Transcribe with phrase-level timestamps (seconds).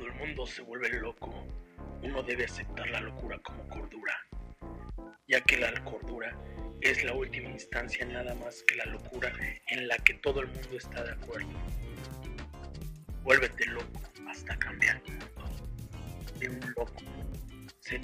[0.00, 1.46] Cuando el mundo se vuelve loco,
[2.02, 4.16] uno debe aceptar la locura como cordura,
[5.28, 6.34] ya que la cordura
[6.80, 9.30] es la última instancia nada más que la locura
[9.66, 11.50] en la que todo el mundo está de acuerdo.
[13.24, 15.02] Vuélvete loco hasta cambiar
[16.38, 17.02] de un loco.
[17.80, 18.00] Sé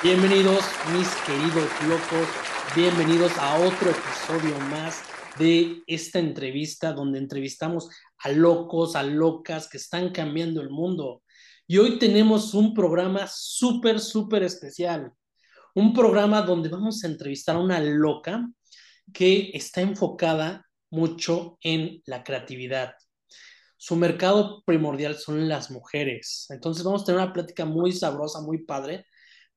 [0.00, 2.28] Bienvenidos mis queridos locos,
[2.76, 5.02] bienvenidos a otro episodio más
[5.40, 11.24] de esta entrevista donde entrevistamos a locos, a locas que están cambiando el mundo.
[11.66, 15.10] Y hoy tenemos un programa súper, súper especial.
[15.74, 18.48] Un programa donde vamos a entrevistar a una loca
[19.12, 22.94] que está enfocada mucho en la creatividad.
[23.76, 26.46] Su mercado primordial son las mujeres.
[26.50, 29.04] Entonces vamos a tener una plática muy sabrosa, muy padre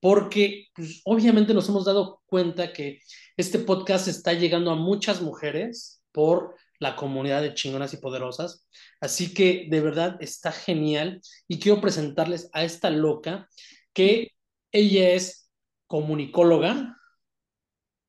[0.01, 2.99] porque pues, obviamente nos hemos dado cuenta que
[3.37, 8.67] este podcast está llegando a muchas mujeres por la comunidad de chingonas y poderosas.
[8.99, 13.47] Así que de verdad está genial y quiero presentarles a esta loca
[13.93, 14.31] que
[14.71, 15.49] ella es
[15.85, 16.97] comunicóloga.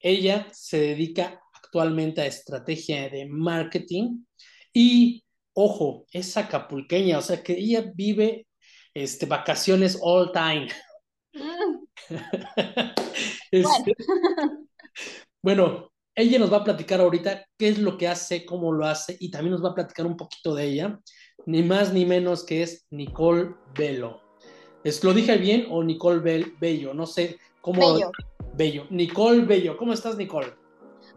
[0.00, 4.24] Ella se dedica actualmente a estrategia de marketing
[4.72, 8.46] y, ojo, es acapulqueña, o sea que ella vive
[8.94, 10.68] este, vacaciones all time.
[13.50, 13.94] Este,
[15.42, 15.92] bueno.
[16.14, 19.30] ella nos va a platicar ahorita qué es lo que hace, cómo lo hace y
[19.30, 20.98] también nos va a platicar un poquito de ella,
[21.44, 24.22] ni más ni menos que es Nicole Bello.
[24.84, 26.94] ¿Es, ¿Lo dije bien o Nicole Bello?
[26.94, 27.94] No sé cómo.
[27.94, 28.10] Bello.
[28.54, 28.86] Bello.
[28.90, 29.76] Nicole Bello.
[29.76, 30.54] ¿Cómo estás, Nicole?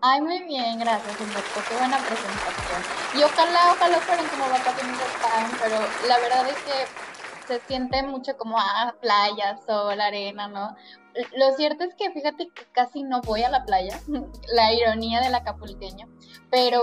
[0.01, 1.59] Ay, muy bien, gracias, Humberto.
[1.67, 2.81] Qué buena presentación.
[3.17, 5.05] Y ojalá, ojalá fueran como vacaciones de
[5.61, 7.14] pero la verdad es que
[7.47, 10.75] se siente mucho como a ah, playa, sol, arena, ¿no?
[11.37, 13.97] Lo cierto es que fíjate que casi no voy a la playa,
[14.53, 16.09] la ironía del acapulqueño,
[16.51, 16.81] pero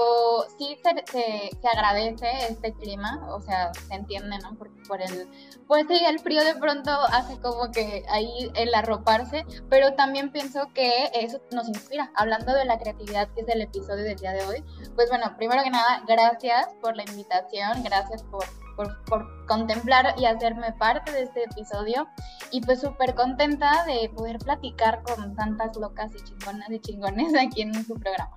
[0.57, 4.56] sí se, se, agradece este clima, o sea, se entiende, ¿no?
[4.56, 5.28] Porque por el,
[5.67, 10.67] pues sí, el frío de pronto hace como que ahí el arroparse, pero también pienso
[10.72, 12.11] que eso nos inspira.
[12.15, 14.65] Hablando de la creatividad, que es el episodio del día de hoy,
[14.95, 18.45] pues bueno, primero que nada, gracias por la invitación, gracias por
[18.77, 22.06] por, contemplar y hacerme parte de este episodio.
[22.50, 27.62] Y pues súper contenta de poder platicar con tantas locas y chingonas y chingones aquí
[27.62, 28.37] en su programa.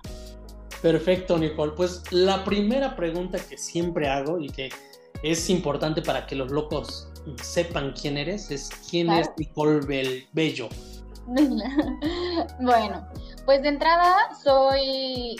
[0.82, 1.72] Perfecto, Nicole.
[1.72, 4.70] Pues la primera pregunta que siempre hago y que
[5.22, 7.08] es importante para que los locos
[7.42, 9.80] sepan quién eres es quién es Nicole
[10.32, 10.68] Bello.
[12.60, 13.08] bueno,
[13.44, 15.36] pues de entrada soy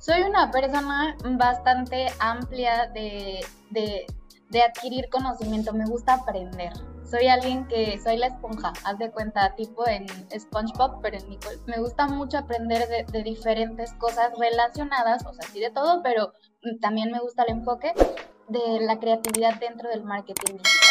[0.00, 4.06] soy una persona bastante amplia de, de
[4.58, 6.72] adquirir conocimiento, me gusta aprender.
[7.04, 10.06] Soy alguien que soy la esponja, haz de cuenta, tipo en
[10.38, 11.58] SpongeBob, pero en Nicole.
[11.66, 16.32] Me gusta mucho aprender de, diferentes cosas relacionadas, o sea, sí de todo, pero
[16.80, 17.92] también me gusta el enfoque
[18.48, 20.90] de la creatividad dentro del marketing digital.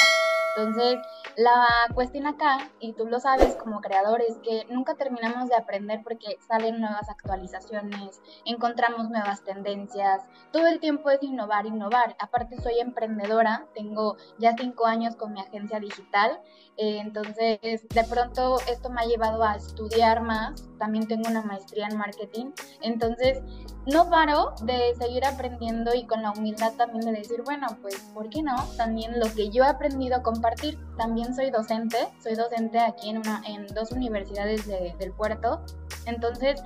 [0.58, 1.00] Entonces,
[1.36, 6.02] la cuestión acá, y tú lo sabes como creador, es que nunca terminamos de aprender
[6.04, 12.16] porque salen nuevas actualizaciones, encontramos nuevas tendencias, todo el tiempo es innovar, innovar.
[12.20, 16.42] Aparte soy emprendedora, tengo ya cinco años con mi agencia digital,
[16.80, 21.98] entonces de pronto esto me ha llevado a estudiar más, también tengo una maestría en
[21.98, 22.52] marketing,
[22.82, 23.42] entonces
[23.86, 28.30] no paro de seguir aprendiendo y con la humildad también de decir, bueno, pues, ¿por
[28.30, 28.56] qué no?
[28.78, 30.80] También lo que yo he aprendido a compartir.
[30.98, 35.62] También soy docente, soy docente aquí en, una, en dos universidades del puerto.
[36.06, 36.62] Entonces,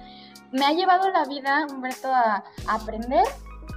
[0.51, 3.25] me ha llevado la vida, Humberto, a, aprender,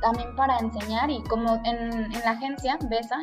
[0.03, 3.23] también para enseñar y como en la agencia, BESA,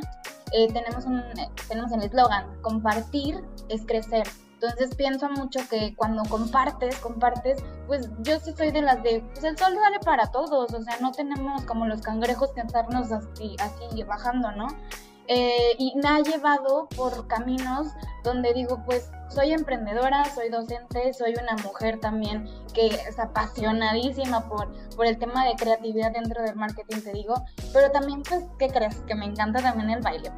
[0.53, 1.23] eh, tenemos, un,
[1.67, 4.27] tenemos el eslogan, compartir es crecer.
[4.53, 9.43] Entonces pienso mucho que cuando compartes, compartes, pues yo sí soy de las de, pues
[9.43, 13.57] el sol sale para todos, o sea, no tenemos como los cangrejos que estarnos así,
[13.59, 14.67] así bajando, ¿no?
[15.27, 17.87] Eh, y me ha llevado por caminos
[18.23, 24.71] donde digo, pues soy emprendedora, soy docente, soy una mujer también que es apasionadísima por,
[24.95, 27.35] por el tema de creatividad dentro del marketing, te digo,
[27.73, 28.95] pero también, pues, ¿qué crees?
[29.01, 30.31] Que me encanta también el baile.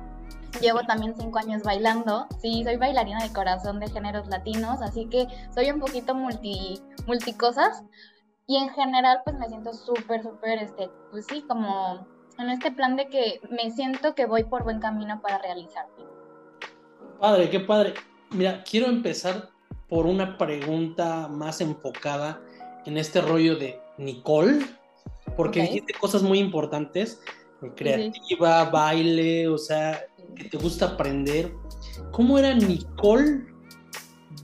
[0.61, 2.27] Llevo también cinco años bailando.
[2.41, 7.83] Sí, soy bailarina de corazón de géneros latinos, así que soy un poquito multi, multicosas.
[8.47, 12.95] Y en general, pues me siento súper, súper, este, pues sí, como en este plan
[12.95, 15.93] de que me siento que voy por buen camino para realizarme.
[17.19, 17.93] Padre, qué padre.
[18.31, 19.49] Mira, quiero empezar
[19.87, 22.41] por una pregunta más enfocada
[22.85, 24.65] en este rollo de Nicole,
[25.35, 27.21] porque dijiste cosas muy importantes,
[27.75, 30.05] creativa, baile, o sea,
[30.35, 31.53] que te gusta aprender.
[32.11, 33.55] ¿Cómo era Nicole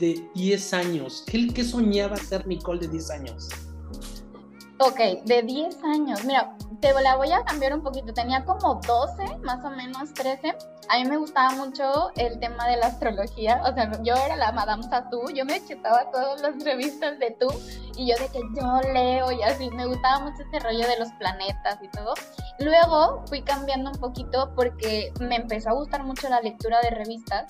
[0.01, 1.23] de 10 años.
[1.27, 3.49] ¿Qué, qué soñaba ser Nicole de 10 años?
[4.83, 6.24] Ok, de 10 años.
[6.24, 8.16] Mira, te la voy a cambiar un poquito.
[8.16, 10.56] Tenía como 12, más o menos 13.
[10.89, 13.62] A mí me gustaba mucho el tema de la astrología.
[13.63, 15.30] O sea, yo era la Madame Satou.
[15.30, 17.48] Yo me chutaba todas las revistas de tú.
[17.95, 19.69] Y yo de que yo leo y así.
[19.69, 22.16] Me gustaba mucho este rollo de los planetas y todo.
[22.57, 27.45] Luego fui cambiando un poquito porque me empezó a gustar mucho la lectura de revistas.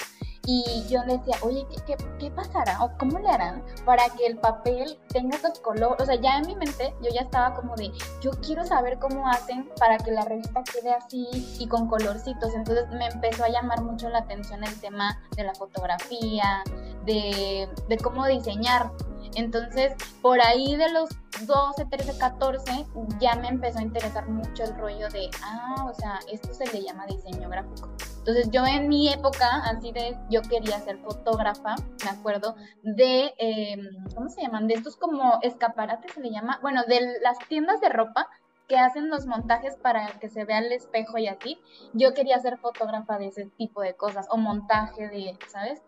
[0.45, 2.83] Y yo decía, oye, ¿qué, qué, pasará?
[2.83, 6.01] ¿O cómo le harán para que el papel tenga esos colores?
[6.01, 7.91] O sea, ya en mi mente yo ya estaba como de,
[8.21, 11.27] yo quiero saber cómo hacen para que la revista quede así
[11.59, 12.55] y con colorcitos.
[12.55, 16.63] Entonces me empezó a llamar mucho la atención el tema de la fotografía,
[17.05, 17.67] de,
[18.03, 18.91] cómo diseñar.
[19.35, 21.09] Entonces, por ahí de los
[21.45, 22.85] 12, 13, 14,
[23.19, 26.83] ya me empezó a interesar mucho el rollo de, ah, o sea, esto se le
[26.83, 27.89] llama diseño gráfico.
[28.19, 33.79] Entonces yo en mi época, así de, yo quería ser fotógrafa, me acuerdo, de, em,
[34.13, 34.67] ¿cómo se llaman?
[34.67, 38.27] De estos como escaparates se le llama, bueno, de las tiendas de ropa
[38.71, 41.59] que hacen los montajes para que se vea el espejo y así.
[41.91, 45.81] Yo quería ser fotógrafa de ese tipo de cosas, o montaje de, ¿sabes?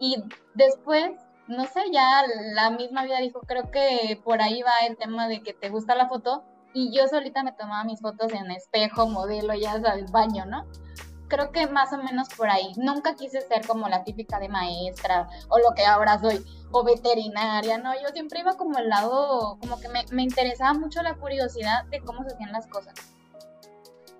[0.00, 0.22] Y
[0.54, 1.12] después
[1.48, 5.42] no sé, ya la misma vida dijo, creo que por ahí va el tema de
[5.42, 9.54] que te gusta la foto y yo solita me tomaba mis fotos en espejo, modelo,
[9.54, 10.66] ya al baño, ¿no?
[11.28, 12.72] Creo que más o menos por ahí.
[12.76, 17.78] Nunca quise ser como la típica de maestra o lo que ahora soy, o veterinaria,
[17.78, 17.94] ¿no?
[17.94, 22.00] Yo siempre iba como al lado, como que me, me interesaba mucho la curiosidad de
[22.00, 22.94] cómo se hacían las cosas.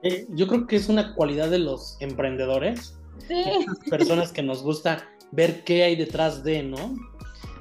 [0.03, 2.95] Eh, yo creo que es una cualidad de los emprendedores.
[3.27, 3.67] Sí.
[3.91, 6.97] Personas que nos gusta ver qué hay detrás de, ¿no?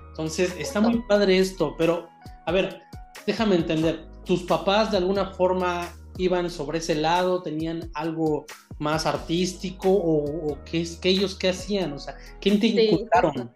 [0.10, 2.10] Entonces, está muy padre esto, pero
[2.46, 2.82] a ver,
[3.26, 5.88] déjame entender, ¿tus papás de alguna forma
[6.18, 8.46] iban sobre ese lado, tenían algo
[8.80, 11.94] más artístico o, qué, es, que ellos qué hacían?
[11.94, 13.52] O sea, ¿quién te inculcaron?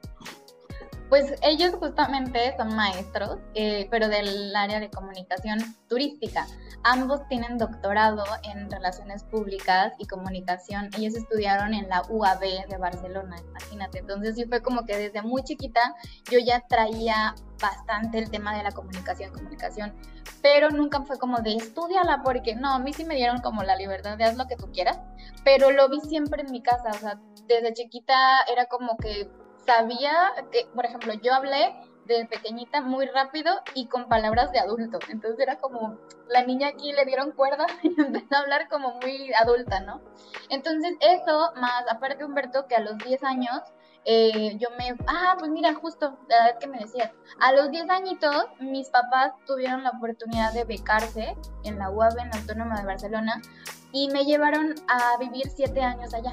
[1.12, 5.60] Pues ellos justamente son maestros, eh, pero del área de comunicación
[5.90, 6.48] turística.
[6.86, 10.90] Ambos tienen doctorado en relaciones públicas y comunicación.
[10.98, 14.00] Ellos estudiaron en la UAB de Barcelona, imagínate.
[14.00, 15.82] Entonces sí fue como que desde muy chiquita
[16.32, 19.94] yo ya traía bastante el tema de la comunicación, comunicación,
[20.42, 23.76] pero nunca fue como de estudiala porque no, a mí sí me dieron como la
[23.76, 24.98] libertad de haz lo que tú quieras,
[25.44, 28.16] pero lo vi siempre en mi casa, o sea, desde chiquita
[28.50, 29.30] era como que
[29.66, 31.76] sabía que, por ejemplo, yo hablé
[32.06, 35.00] de pequeñita muy rápido y con palabras de adulto.
[35.10, 35.98] Entonces era como,
[36.28, 40.02] la niña aquí le dieron cuerda y empezó a hablar como muy adulta, ¿no?
[40.50, 43.62] Entonces eso, más aparte Humberto, que a los 10 años
[44.04, 47.90] eh, yo me, ah, pues mira, justo la edad que me decías, a los 10
[47.90, 52.86] añitos mis papás tuvieron la oportunidad de becarse en la UAB, en la Autónoma de
[52.86, 53.42] Barcelona,
[53.92, 56.32] y me llevaron a vivir 7 años allá.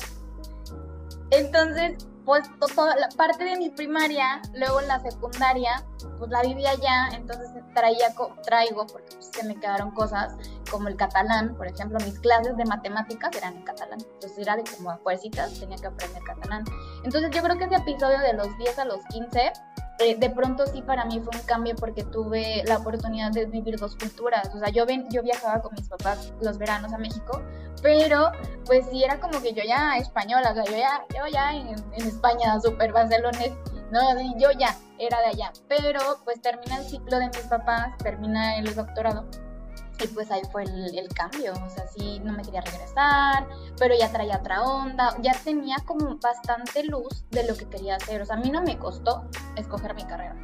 [1.30, 5.82] Entonces, pues toda la parte de mi primaria, luego la secundaria,
[6.18, 10.34] pues la vivía allá, entonces traía, traigo, porque pues, se me quedaron cosas
[10.70, 14.64] como el catalán, por ejemplo, mis clases de matemáticas eran en catalán, entonces era de
[14.64, 16.64] como a fuercitas, tenía que aprender catalán.
[17.02, 19.50] Entonces yo creo que ese episodio de los 10 a los 15
[19.98, 23.78] eh, de pronto sí para mí fue un cambio porque tuve la oportunidad de vivir
[23.78, 24.48] dos culturas.
[24.54, 27.42] O sea, yo, ven, yo viajaba con mis papás los veranos a México,
[27.82, 28.30] pero
[28.64, 32.06] pues sí era como que yo ya española, o sea, yo ya, yo ya en,
[32.06, 33.52] España, súper barcelones,
[33.90, 34.00] no,
[34.38, 35.52] yo ya era de allá.
[35.68, 39.26] Pero pues termina el ciclo de mis papás, termina el doctorado
[40.02, 44.10] y pues ahí fue el, cambio, o sea, sí, no me quería regresar, pero ya
[44.12, 48.36] traía otra onda, ya tenía como bastante luz de lo que quería hacer, o sea,
[48.36, 49.24] a mí no me costó
[49.56, 50.36] escoger mi carrera.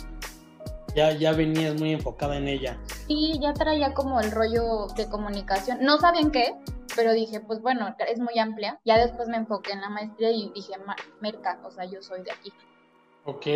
[0.95, 2.79] Ya, ya venías muy enfocada en ella.
[3.09, 6.55] Sí, ya traía como el rollo de comunicación, no sabía en qué,
[6.97, 10.51] pero dije, pues bueno, es muy amplia, ya después me enfoqué en la maestría y
[10.55, 10.75] dije,
[11.21, 12.53] merca, o sea, yo soy de aquí.
[13.25, 13.47] Ok,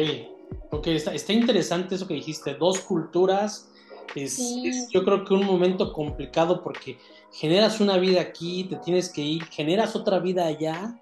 [0.71, 3.71] ok, está, está interesante eso que dijiste, dos culturas
[4.15, 6.99] es, yo creo que un momento complicado porque
[7.33, 11.01] generas una vida aquí, te tienes que ir, generas otra vida allá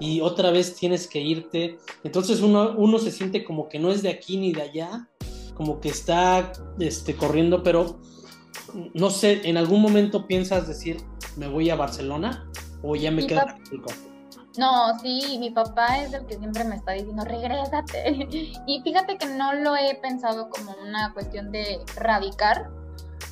[0.00, 1.78] y otra vez tienes que irte.
[2.04, 5.08] Entonces uno, uno se siente como que no es de aquí ni de allá,
[5.54, 8.00] como que está este, corriendo, pero
[8.94, 10.98] no sé, ¿en algún momento piensas decir,
[11.36, 12.50] me voy a Barcelona
[12.82, 13.82] o ya me quedo en
[14.58, 18.28] no, sí, mi papá es el que siempre me está diciendo, regrésate.
[18.66, 22.70] Y fíjate que no lo he pensado como una cuestión de radicar,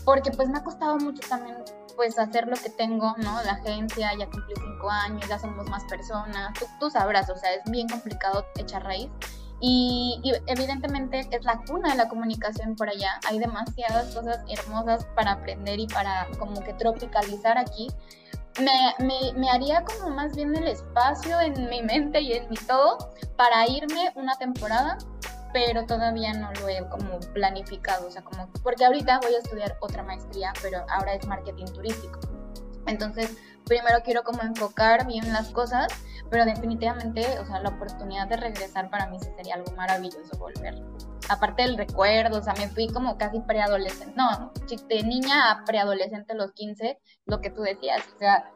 [0.04, 1.56] porque pues me ha costado mucho también
[1.96, 3.42] pues hacer lo que tengo, ¿no?
[3.42, 7.70] La agencia ya cumplí cinco años, ya somos más personas, tú, sabrás, o sea, es
[7.70, 9.08] bien complicado echar raíz.
[9.60, 13.18] Y, evidentemente es la cuna de la comunicación por allá.
[13.28, 17.88] Hay demasiadas cosas hermosas para aprender y para como que tropicalizar aquí
[18.60, 23.12] me, me, haría como más bien el espacio en mi mente y en mi todo
[23.36, 24.98] para irme una temporada
[25.54, 29.78] pero todavía no lo he como planificado, o sea, como, porque ahorita voy a estudiar
[29.80, 32.18] otra maestría, pero ahora es marketing turístico.
[32.86, 35.88] Entonces, primero quiero como enfocar bien las cosas,
[36.30, 40.74] pero definitivamente, o sea, la oportunidad de regresar para mí sería algo maravilloso volver.
[41.28, 44.52] Aparte del recuerdo, o sea, me fui como casi preadolescente, no,
[44.88, 48.50] de niña a preadolescente los 15, lo que tú decías, o sea,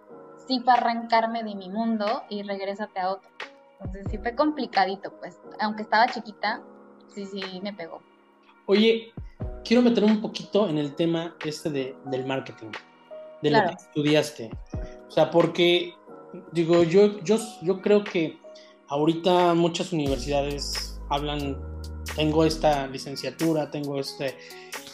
[0.47, 3.31] sí para arrancarme de mi mundo y regresate a otro.
[3.81, 6.63] Entonces sí fue complicadito, pues, aunque estaba chiquita,
[7.15, 8.03] sí, sí, me pegó.
[8.67, 9.13] Oye,
[9.65, 12.71] quiero meter un poquito en el tema este de, del marketing,
[13.43, 14.51] de lo que estudiaste.
[15.09, 15.95] O sea, porque,
[16.53, 18.39] digo, yo, yo, yo creo que
[18.89, 21.59] ahorita muchas universidades hablan,
[22.17, 24.35] tengo esta licenciatura, tengo este,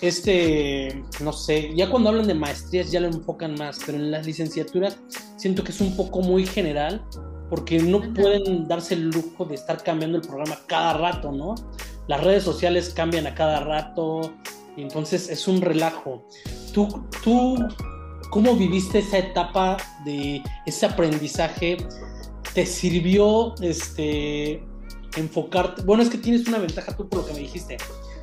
[0.00, 4.26] este, no sé, ya cuando hablan de maestrías ya lo enfocan más, pero en las
[4.26, 4.98] licenciaturas
[5.36, 7.04] siento que es un poco muy general
[7.50, 11.54] porque no pueden darse el lujo de estar cambiando el programa cada rato, ¿no?
[12.08, 14.32] Las redes sociales cambian a cada rato,
[14.76, 16.26] y entonces es un relajo.
[16.72, 17.56] ¿Tú, tú
[18.34, 21.76] cómo viviste esa etapa de ese aprendizaje?
[22.52, 24.60] ¿Te sirvió este,
[25.16, 25.82] enfocarte?
[25.82, 27.76] Bueno, es que tienes una ventaja tú por lo que me dijiste.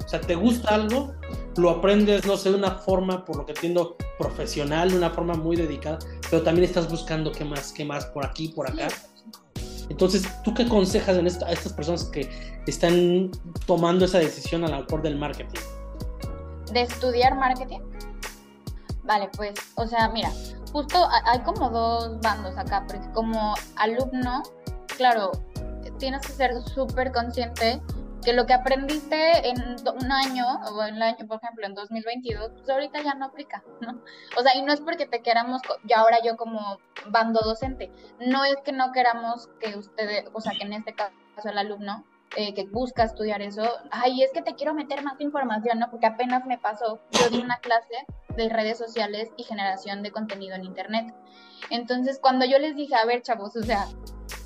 [0.05, 1.13] O sea, te gusta algo,
[1.55, 5.35] lo aprendes, no sé, de una forma, por lo que entiendo, profesional, de una forma
[5.35, 5.99] muy dedicada,
[6.29, 8.89] pero también estás buscando qué más, qué más, por aquí, por acá.
[9.89, 12.29] Entonces, ¿tú qué aconsejas a estas personas que
[12.67, 13.31] están
[13.65, 15.61] tomando esa decisión a la mejor del marketing?
[16.73, 17.79] ¿De estudiar marketing?
[19.03, 20.29] Vale, pues, o sea, mira,
[20.71, 24.43] justo hay como dos bandos acá, porque como alumno,
[24.97, 25.31] claro,
[25.97, 27.81] tienes que ser súper consciente
[28.23, 32.51] que lo que aprendiste en un año, o en el año, por ejemplo, en 2022,
[32.51, 33.99] pues ahorita ya no aplica, ¿no?
[34.37, 36.77] O sea, y no es porque te queramos, ya ahora yo como
[37.07, 41.11] bando docente, no es que no queramos que ustedes, o sea, que en este caso
[41.45, 45.79] el alumno eh, que busca estudiar eso, ay, es que te quiero meter más información,
[45.79, 45.89] ¿no?
[45.89, 48.05] Porque apenas me pasó, yo di una clase
[48.37, 51.13] de redes sociales y generación de contenido en Internet.
[51.69, 53.87] Entonces, cuando yo les dije, a ver, chavos, o sea,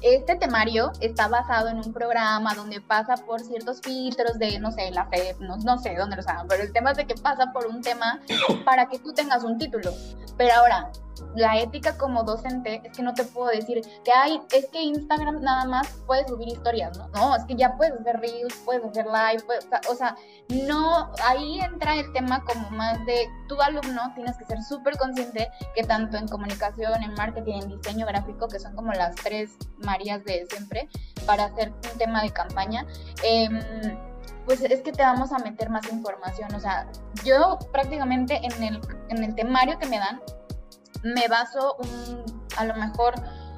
[0.01, 4.92] este temario está basado en un programa donde pasa por ciertos filtros de, no sé,
[4.92, 7.51] la fe, no, no sé dónde lo saben, pero el tema es de que pasa
[7.54, 8.20] por un tema
[8.65, 9.92] para que tú tengas un título.
[10.38, 10.92] Pero ahora,
[11.36, 15.42] la ética como docente es que no te puedo decir que hay, es que Instagram
[15.42, 17.08] nada más puede subir historias, ¿no?
[17.10, 19.44] No, es que ya puedes hacer reels, puedes hacer live,
[19.89, 20.15] o sea,
[20.50, 25.50] no, ahí entra el tema como más de tu alumno tienes que ser súper consciente
[25.75, 30.24] que tanto en comunicación, en marketing, en diseño gráfico, que son como las tres Marías
[30.24, 30.89] de siempre,
[31.25, 32.86] para hacer un tema de campaña,
[33.24, 33.60] em,
[34.46, 36.88] pues es que te vamos a meter más información, o sea,
[37.24, 40.22] yo prácticamente en el, en el temario que me dan,
[41.04, 42.24] me baso un,
[42.58, 43.16] a lo mejor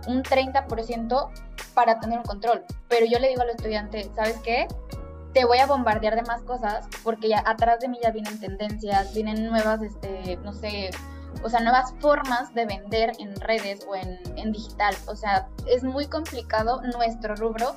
[0.08, 1.30] un 30%
[1.74, 2.64] para tener un control.
[2.88, 4.68] Pero yo le digo al estudiante, ¿sabes qué?
[5.34, 9.14] Te voy a bombardear de más cosas porque ya atrás de mí ya vienen tendencias,
[9.14, 10.90] vienen nuevas, este, no sé,
[11.44, 14.96] o sea, nuevas formas de vender en redes o en, en digital.
[15.08, 17.76] O sea, es muy complicado nuestro rubro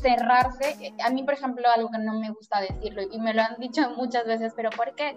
[0.00, 0.94] cerrarse.
[1.04, 3.90] A mí, por ejemplo, algo que no me gusta decirlo y me lo han dicho
[3.96, 5.16] muchas veces, pero ¿por qué?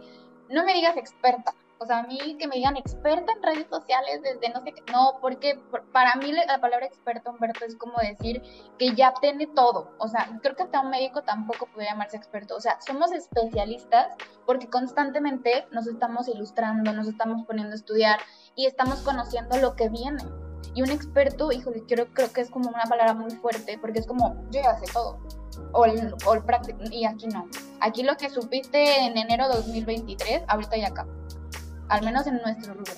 [0.50, 4.22] No me digas experta, o sea, a mí que me digan experta en redes sociales
[4.22, 4.84] desde no sé qué.
[4.92, 5.60] No, porque
[5.92, 8.44] para mí la palabra experto, Humberto, es como decir
[8.78, 9.92] que ya tiene todo.
[9.98, 12.56] O sea, creo que hasta un médico tampoco puede llamarse experto.
[12.56, 14.14] O sea, somos especialistas
[14.46, 18.20] porque constantemente nos estamos ilustrando, nos estamos poniendo a estudiar
[18.56, 20.22] y estamos conociendo lo que viene.
[20.74, 24.08] Y un experto, híjole, creo, creo que es como una palabra muy fuerte porque es
[24.08, 25.20] como, yo ya sé todo.
[25.74, 26.44] O el, o el
[26.92, 27.48] y aquí no.
[27.82, 31.06] Aquí lo que supiste en enero de 2023, ahorita ya acá
[31.92, 32.94] al menos en nuestro rubro.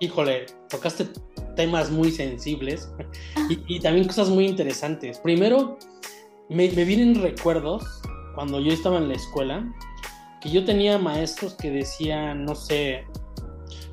[0.00, 1.06] Híjole, tocaste
[1.54, 2.90] temas muy sensibles
[3.68, 5.18] y, también cosas muy interesantes.
[5.18, 5.78] Primero,
[6.48, 7.84] me, vienen recuerdos
[8.34, 9.64] cuando yo estaba en la escuela,
[10.40, 13.04] que yo tenía maestros que decían, no sé,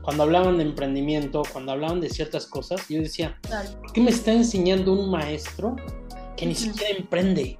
[0.09, 3.39] cuando hablaban de emprendimiento, cuando hablaban de ciertas cosas, yo decía,
[3.79, 5.75] ¿por qué me está enseñando un maestro
[6.35, 7.59] que ni siquiera emprende?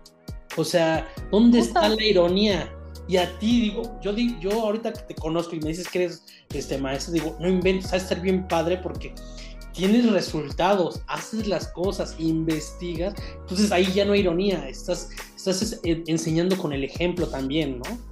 [0.58, 2.76] O sea, ¿dónde está la ironía?
[3.08, 6.06] Y a ti digo, yo digo, yo ahorita que te conozco y me dices que
[6.06, 9.14] eres este maestro, digo, no inventes, sabes ser bien padre porque
[9.72, 16.58] tienes resultados, haces las cosas, investigas, entonces ahí ya no hay ironía, estás, estás enseñando
[16.58, 18.09] con el ejemplo también, ¿no?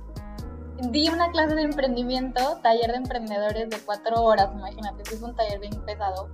[0.79, 5.59] Di una clase de emprendimiento, taller de emprendedores de cuatro horas, imagínate, es un taller
[5.59, 6.29] bien pesado,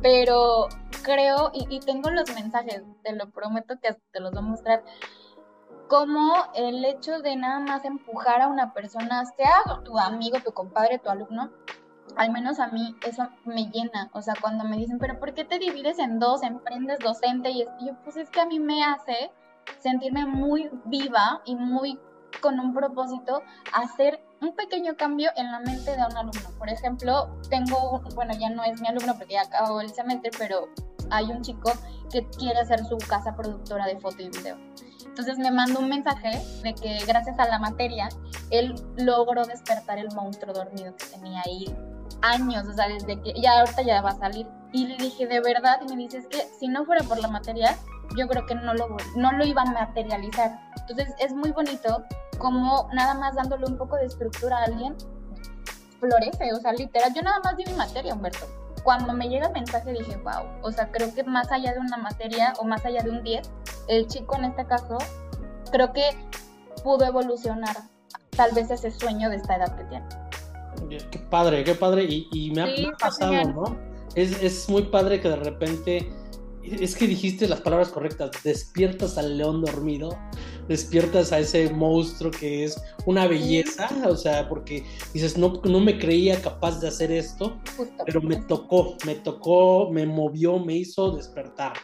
[0.00, 0.68] pero
[1.02, 4.84] creo, y, tengo los mensajes, te lo prometo que te los voy a mostrar,
[5.88, 10.98] como el hecho de nada más empujar a una persona, sea tu amigo, tu compadre,
[10.98, 11.50] tu alumno,
[12.16, 14.10] al menos a mí eso me llena.
[14.12, 17.50] O sea, cuando me dicen, pero ¿por qué te divides en dos, emprendes docente?
[17.50, 19.30] Y yo, pues es que a mí me hace
[19.78, 21.98] sentirme muy viva y muy
[22.40, 23.42] con un propósito
[23.72, 26.50] hacer un pequeño cambio en la mente de un alumno.
[26.58, 30.68] Por ejemplo, tengo, bueno, ya no es mi alumno porque ya acabó el semestre, pero
[31.10, 31.72] hay un chico
[32.12, 34.56] que quiere hacer su casa productora de foto y video.
[35.04, 38.08] Entonces me mandó un mensaje de que gracias a la materia,
[38.50, 41.64] él logró despertar el monstruo dormido que tenía ahí
[42.22, 44.46] años, o sea, desde que ya ahorita ya va a salir.
[44.72, 47.28] Y le dije, de verdad, y me dice, es que si no fuera por la
[47.28, 47.76] materia,
[48.16, 50.58] yo creo que no lo, no lo iba a materializar.
[50.80, 52.04] Entonces es muy bonito
[52.38, 54.96] como nada más dándole un poco de estructura a alguien,
[56.00, 58.46] florece, o sea, literal, yo nada más di mi materia, Humberto.
[58.84, 61.96] Cuando me llega el mensaje dije, wow, o sea, creo que más allá de una
[61.96, 63.50] materia o más allá de un 10,
[63.88, 64.98] el chico en este caso,
[65.70, 66.10] creo que
[66.82, 67.76] pudo evolucionar
[68.36, 70.06] tal vez ese sueño de esta edad que tiene.
[71.10, 73.76] Qué padre, qué padre, y, me, ha, pasado, ¿no?
[74.14, 76.12] Es, es muy padre que de repente
[76.80, 80.18] es que dijiste las palabras correctas, despiertas al león dormido,
[80.68, 85.98] despiertas a ese monstruo que es una belleza, o sea, porque dices, no, no me
[85.98, 87.58] creía capaz de hacer esto,
[88.04, 91.74] pero me tocó, me tocó, me movió, me hizo despertar.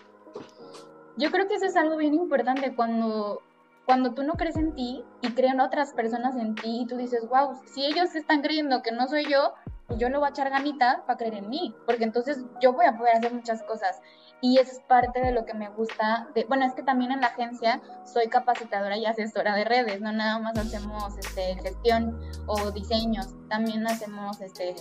[1.17, 3.41] Yo creo que eso es algo bien importante cuando,
[3.87, 7.29] cuando tú no crees en ti y creen otras personas en ti y tú dices,
[7.29, 9.55] wow, si ellos están creyendo que no soy yo,
[9.87, 12.87] pues yo le voy a echar ganita para creer en mí, porque entonces yo voy
[12.87, 14.01] a poder hacer muchas cosas.
[14.45, 16.29] Y es parte de lo que me gusta.
[16.35, 20.13] De, bueno, es que también en la agencia soy capacitadora y asesora de redes, no
[20.13, 24.75] nada más hacemos este, gestión o diseños, también hacemos este,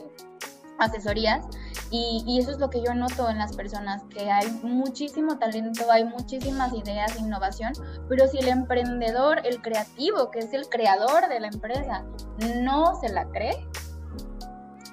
[0.79, 1.46] asesorías
[1.89, 5.89] y, y, eso es lo que yo noto en las personas, que hay muchísimo talento,
[5.89, 7.72] hay muchísimas ideas, innovación,
[8.10, 12.03] pero si el emprendedor, el creativo, que es el creador de la empresa,
[12.58, 13.65] no se la cree,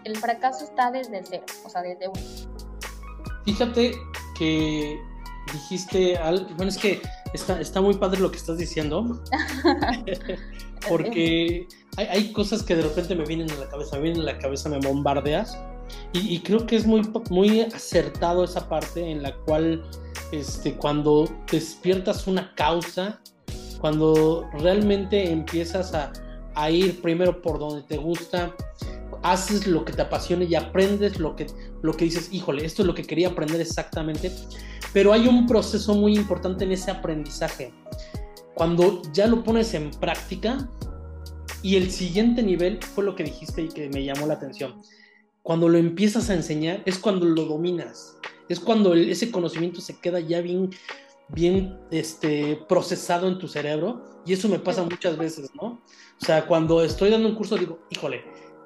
[0.05, 2.21] el fracaso está desde cero, o sea, desde uno.
[3.45, 3.95] Fíjate
[4.41, 4.99] que
[5.53, 7.03] dijiste algo, bueno, es que
[7.35, 9.23] está, está muy padre lo que estás diciendo,
[10.89, 11.69] porque
[11.99, 14.39] hay, hay, cosas que de repente me vienen a la cabeza, me vienen a la
[14.39, 15.59] cabeza, me bombardeas,
[16.15, 19.85] y, y, creo que es muy, muy acertado esa parte en la cual
[20.33, 23.21] este, cuando despiertas una causa,
[23.79, 26.13] cuando realmente empiezas a,
[26.55, 28.55] a ir primero por donde te gusta,
[29.23, 31.47] haces lo que te apasiona y aprendes lo que,
[31.83, 34.33] lo que dices, híjole, esto es lo que quería aprender exactamente,
[34.93, 37.73] pero hay un proceso muy importante en ese aprendizaje.
[38.55, 40.69] Cuando ya lo pones en práctica
[41.63, 44.81] y el siguiente nivel fue lo que dijiste y que me llamó la atención.
[45.43, 48.17] Cuando lo empiezas a enseñar es cuando lo dominas,
[48.49, 50.71] es cuando ese conocimiento se queda ya bien,
[51.29, 55.81] bien este, procesado en tu cerebro y eso me pasa muchas veces, ¿no?
[56.21, 58.23] O sea, cuando estoy dando un curso digo, híjole,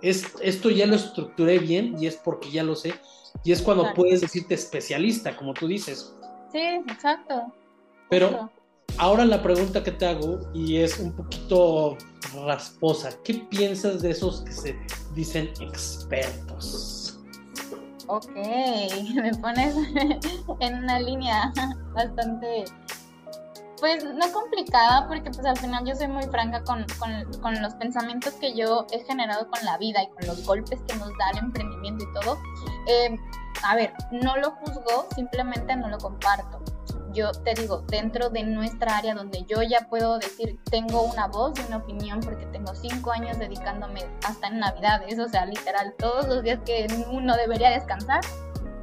[0.08, 2.94] esto ya lo estructuré bien y es porque ya lo sé.
[3.42, 6.14] Y es cuando puedes decirte especialista, como tú dices.
[6.52, 7.52] Sí, exacto.
[8.10, 8.50] Pero
[8.98, 11.96] ahora la pregunta que te hago, y es un poquito
[12.46, 14.78] rasposa, ¿qué piensas de esos que se
[15.14, 17.18] dicen expertos?
[18.06, 18.34] Ok,
[19.14, 19.74] me pones
[20.60, 21.52] en una línea
[21.94, 22.64] bastante
[23.84, 26.86] pues no complicada, porque pues al final yo soy muy franca con,
[27.42, 30.96] con, los pensamientos que yo he generado con la vida y con los golpes que
[30.96, 32.38] nos da el emprendimiento y todo.
[32.88, 33.14] Eh,
[33.62, 36.62] a ver, no lo juzgo, simplemente no lo comparto.
[37.12, 41.52] Yo te digo, dentro de nuestra área donde yo ya puedo decir, tengo una voz
[41.60, 46.26] y una opinión porque tengo cinco años dedicándome hasta en Navidades, o sea, literal, todos
[46.26, 48.22] los días que uno debería descansar,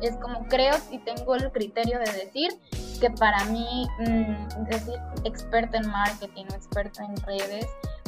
[0.01, 2.51] es como creo y tengo el criterio de decir
[2.99, 7.67] que para mí mm, decir experto en marketing o experto en redes,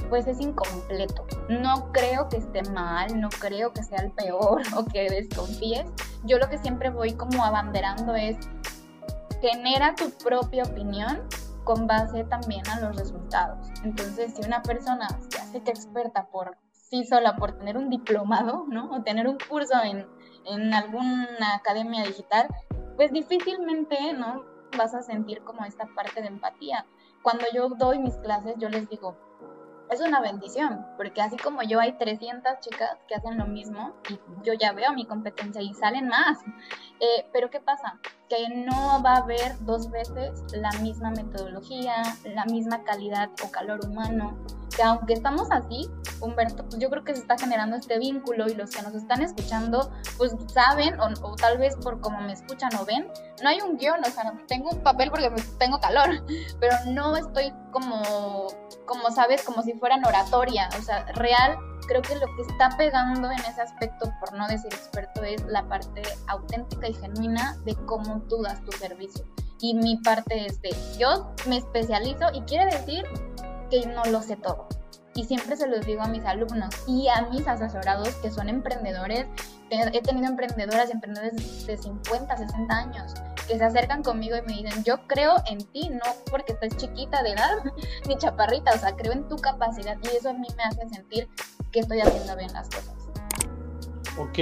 [0.09, 1.25] pues es incompleto.
[1.49, 5.87] No creo que esté mal, no creo que sea el peor o que desconfíes.
[6.23, 8.37] Yo lo que siempre voy como abanderando es
[9.41, 11.27] genera tu propia opinión
[11.63, 13.67] con base también a los resultados.
[13.83, 18.65] Entonces, si una persona se hace que experta por sí sola, por tener un diplomado,
[18.69, 18.91] ¿no?
[18.91, 20.05] O tener un curso en,
[20.45, 22.47] en alguna academia digital,
[22.95, 24.45] pues difícilmente, ¿no?
[24.77, 26.85] Vas a sentir como esta parte de empatía.
[27.21, 29.17] Cuando yo doy mis clases, yo les digo,
[29.93, 34.19] es una bendición, porque así como yo hay 300 chicas que hacen lo mismo y
[34.43, 36.39] yo ya veo mi competencia y salen más.
[36.99, 37.99] Eh, pero ¿qué pasa?
[38.29, 43.85] Que no va a haber dos veces la misma metodología, la misma calidad o calor
[43.85, 44.37] humano,
[44.75, 48.55] que aunque estamos así, Humberto, pues yo creo que se está generando este vínculo y
[48.55, 52.85] los que nos están escuchando, pues saben, o, tal vez por como me escuchan o
[52.85, 53.07] ven,
[53.41, 56.23] no hay un guion, o sea, tengo un papel porque tengo calor,
[56.59, 58.47] pero no estoy como,
[58.85, 62.69] como sabes, como si fuera en oratoria, o sea, real, creo que lo que está
[62.77, 67.75] pegando en ese aspecto, por no decir experto, es la parte auténtica y genuina de
[67.85, 69.25] cómo tú das tu servicio.
[69.59, 73.05] Y mi parte es de, yo me especializo y quiere decir
[73.69, 74.67] que no lo sé todo.
[75.15, 79.27] y siempre se los digo a mis alumnos y a mis asesorados que son emprendedores.
[79.93, 83.13] He tenido emprendedoras y emprendedores de 50, 60 años
[83.47, 87.23] que se acercan conmigo y me dicen, yo creo en ti, no porque estés chiquita
[87.23, 87.57] de edad
[88.07, 91.27] ni chaparrita, o sea, creo en tu capacidad y eso a mí me hace sentir
[91.71, 92.93] que estoy haciendo bien las cosas.
[94.17, 94.39] Ok.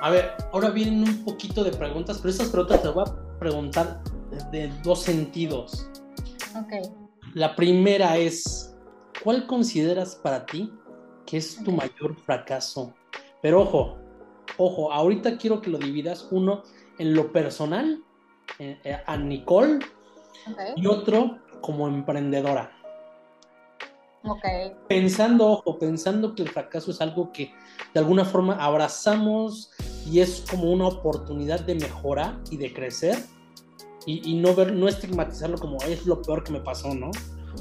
[0.00, 4.00] A ver, ahora vienen un poquito de preguntas, pero estas preguntas te voy a preguntar
[4.50, 5.90] de dos sentidos.
[6.56, 6.72] Ok.
[7.34, 8.74] La primera es,
[9.22, 10.72] ¿cuál consideras para ti
[11.26, 12.94] que es tu mayor fracaso?
[13.42, 13.97] Pero ojo,
[14.56, 16.62] ojo, ahorita quiero que lo dividas uno
[16.98, 18.02] en lo personal,
[18.58, 19.78] eh, eh, a Nicole,
[20.76, 22.72] y otro como emprendedora.
[24.24, 24.72] Okay.
[24.88, 27.52] Pensando, ojo, pensando que el fracaso es algo que
[27.94, 29.70] de alguna forma abrazamos
[30.06, 33.16] y es como una oportunidad de mejorar y de crecer
[34.06, 37.10] y, no ver, no estigmatizarlo como es lo peor que me pasó, ¿no?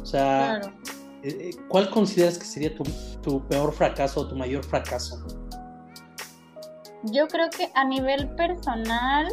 [0.01, 0.61] O sea,
[1.21, 2.83] eh, ¿cuál consideras que sería tu,
[3.21, 5.46] tu peor fracaso o tu mayor fracaso?
[7.03, 9.27] Yo creo que a nivel personal,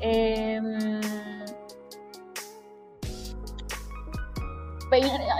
[0.00, 1.00] em,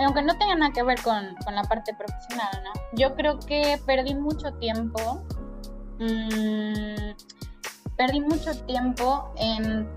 [0.05, 2.71] aunque no tenga nada que ver con, la parte profesional, ¿no?
[2.93, 5.23] Yo creo que perdí mucho tiempo.
[5.99, 7.15] Mm,
[7.97, 9.89] perdí mucho tiempo en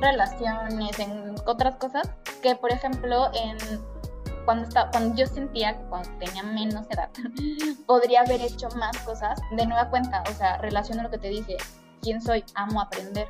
[0.00, 2.10] relaciones, en otras cosas,
[2.42, 3.58] que por ejemplo en
[4.48, 7.10] cuando, estaba, cuando yo sentía que cuando tenía menos edad
[7.86, 11.58] podría haber hecho más cosas, de nueva cuenta, o sea, relaciono lo que te dije,
[12.00, 13.28] quién soy, amo aprender.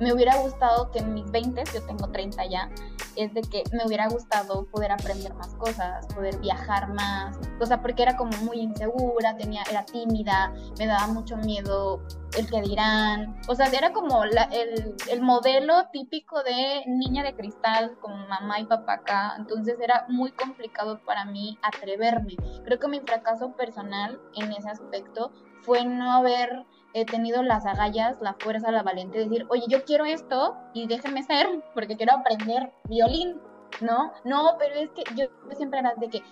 [0.00, 2.70] Me hubiera gustado que en mis 20, yo tengo 30 ya,
[3.16, 7.80] es de que me hubiera gustado poder aprender más cosas, poder viajar más, o sea,
[7.80, 12.02] porque era como muy insegura, tenía, era tímida, me daba mucho miedo
[12.36, 14.36] el que dirán, o sea, era como el,
[15.08, 20.32] el, modelo típico de niña de cristal, como mamá y papá acá, entonces era muy
[20.32, 22.36] complicado para mí atreverme.
[22.64, 25.30] Creo que mi fracaso personal en ese aspecto
[25.64, 29.84] fue no haber he tenido las agallas, la fuerza, la valentía de decir, oye, yo
[29.84, 33.40] quiero esto y déjeme ser porque quiero aprender violín,
[33.80, 34.12] ¿no?
[34.24, 36.22] No, pero es que yo, siempre era de que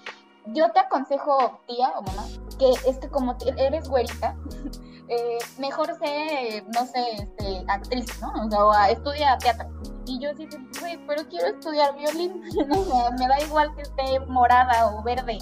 [0.47, 2.25] yo te aconsejo, tía o mamá,
[2.59, 4.37] que es que como eres güerita,
[5.09, 8.33] eh, mejor sé, no sé, este, actriz, ¿no?
[8.47, 9.69] O sea, estudia teatro.
[10.07, 10.49] Y yo sí,
[10.81, 12.41] güey, pero quiero estudiar violín,
[13.19, 15.39] me da igual que esté morada o verde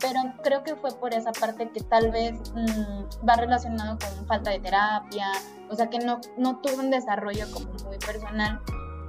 [0.00, 4.50] pero creo que fue por esa parte que tal vez mm, va relacionado con falta
[4.50, 5.28] de terapia,
[5.70, 8.60] o sea que no, no tuve un desarrollo como muy personal,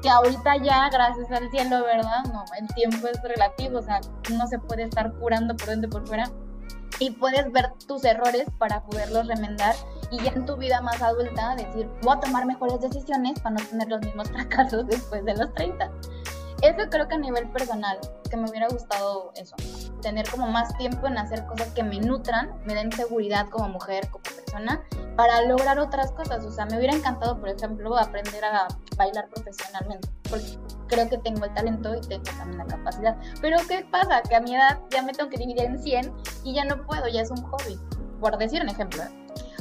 [0.02, 2.23] que ahorita ya, gracias al cielo, ¿verdad?
[2.32, 4.00] No, el tiempo es relativo, o sea,
[4.32, 6.30] no se puede estar curando por dentro y por fuera,
[7.00, 9.76] y puedes ver tus errores para poderlos remendar
[10.12, 13.65] y ya en tu vida más adulta decir, voy a tomar mejores decisiones para no
[13.65, 15.91] tener los mismos fracasos después de los 30.
[16.61, 19.55] Eso creo que a nivel personal, que me hubiera gustado eso,
[20.01, 24.09] tener como más tiempo en hacer cosas que me nutran, me den seguridad como mujer,
[24.09, 24.83] como persona,
[25.15, 26.43] para lograr otras cosas.
[26.45, 28.67] O sea, me hubiera encantado, por ejemplo, aprender a
[28.97, 33.17] bailar profesionalmente, porque creo que tengo el talento y tengo también la capacidad.
[33.41, 34.21] Pero ¿qué pasa?
[34.23, 37.07] Que a mi edad ya me tengo que dividir en 100 y ya no puedo,
[37.07, 37.79] ya es un hobby,
[38.19, 39.03] por decir un ejemplo.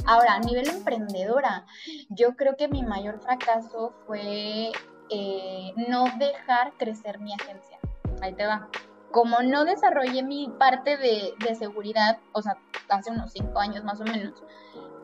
[0.05, 1.65] Ahora, a nivel emprendedora,
[2.09, 4.71] yo creo que mi mayor fracaso fue
[5.09, 7.79] eh, no dejar crecer mi agencia.
[8.21, 8.67] Ahí te va.
[9.11, 12.57] Como no desarrollé mi parte de, de seguridad, o sea,
[12.89, 14.43] hace unos cinco años más o menos,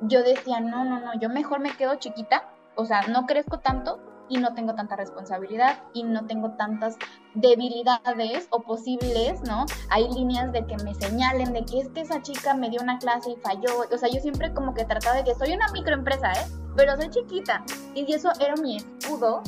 [0.01, 3.99] yo decía, no, no, no, yo mejor me quedo chiquita, o sea, no crezco tanto
[4.29, 6.97] y no tengo tanta responsabilidad y no tengo tantas
[7.33, 9.65] debilidades o posibles, ¿no?
[9.89, 12.97] Hay líneas de que me señalen de que es que esa chica me dio una
[12.99, 16.31] clase y falló, o sea, yo siempre como que trataba de que soy una microempresa,
[16.33, 16.45] ¿eh?
[16.75, 17.63] Pero soy chiquita
[17.93, 19.43] y eso era mi escudo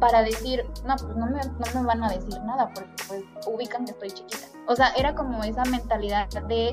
[0.00, 3.84] para decir, no, pues no me, no me van a decir nada porque pues ubican
[3.84, 4.46] que estoy chiquita.
[4.66, 6.72] O sea, era como esa mentalidad de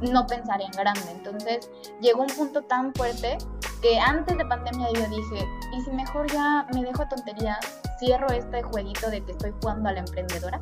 [0.00, 1.10] no pensar en grande.
[1.10, 3.38] Entonces llegó un punto tan fuerte
[3.82, 5.46] que antes de pandemia yo dije,
[5.76, 7.58] y si mejor ya me dejo tontería,
[7.98, 10.58] cierro este jueguito de que estoy jugando a la emprendedora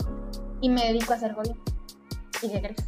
[0.61, 1.59] y me dedico a hacer Godín.
[2.43, 2.85] ¿Y qué crees?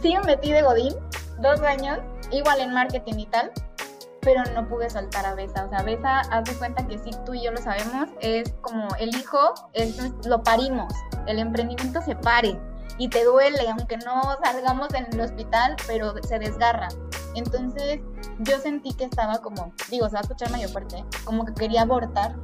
[0.00, 0.94] Sí me metí de Godín,
[1.40, 1.98] dos años,
[2.30, 3.52] igual en marketing y tal,
[4.24, 5.66] pero no pude soltar a Besa.
[5.66, 8.88] O sea, Besa, haz de cuenta que sí, tú y yo lo sabemos, es como
[8.98, 10.92] el hijo, es, lo parimos,
[11.26, 12.58] el emprendimiento se pare
[12.98, 16.88] y te duele, aunque no salgamos en el hospital, pero se desgarra.
[17.34, 18.00] Entonces
[18.40, 21.82] yo sentí que estaba como, digo, se va a escuchar medio fuerte, como que quería
[21.82, 22.36] abortar,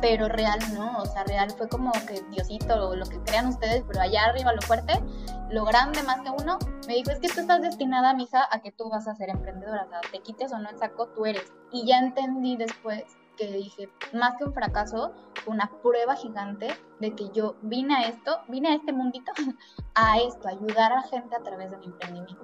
[0.00, 3.84] pero real no, o sea, real fue como que Diosito, o lo que crean ustedes,
[3.86, 5.02] pero allá arriba lo fuerte,
[5.50, 8.72] lo grande más que uno, me dijo, es que tú estás destinada, mija, a que
[8.72, 11.52] tú vas a ser emprendedora, o sea, te quites o no el saco, tú eres.
[11.72, 13.04] Y ya entendí después
[13.36, 15.12] que dije, más que un fracaso,
[15.46, 16.68] una prueba gigante
[17.00, 19.32] de que yo vine a esto, vine a este mundito
[19.94, 22.42] a esto, ayudar a la gente a través de mi emprendimiento.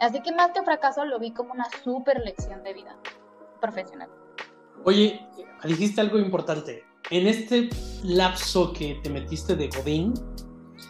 [0.00, 2.96] Así que más que fracaso lo vi como una super lección de vida
[3.60, 4.08] profesional.
[4.84, 5.28] Oye,
[5.62, 6.89] dijiste algo importante.
[7.10, 7.68] En este
[8.04, 10.14] lapso que te metiste de Godín,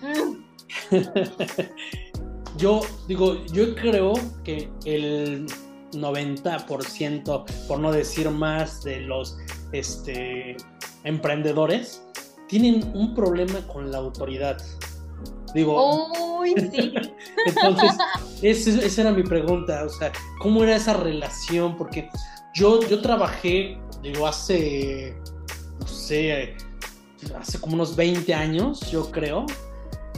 [0.02, 0.96] mm.
[2.56, 4.12] yo digo, yo creo
[4.44, 5.46] que el
[5.92, 9.38] 90%, por no decir más, de los
[9.72, 10.56] este,
[11.04, 12.02] emprendedores
[12.48, 14.58] tienen un problema con la autoridad.
[15.54, 16.38] Digo.
[16.38, 16.92] Uy, sí.
[17.46, 19.84] entonces, esa, era mi pregunta.
[19.84, 21.76] O sea, ¿cómo era esa relación?
[21.76, 22.08] Porque
[22.54, 25.16] yo, yo trabajé, digo, hace,
[25.80, 26.54] no sé,
[27.38, 29.46] hace como unos 20 años, yo creo,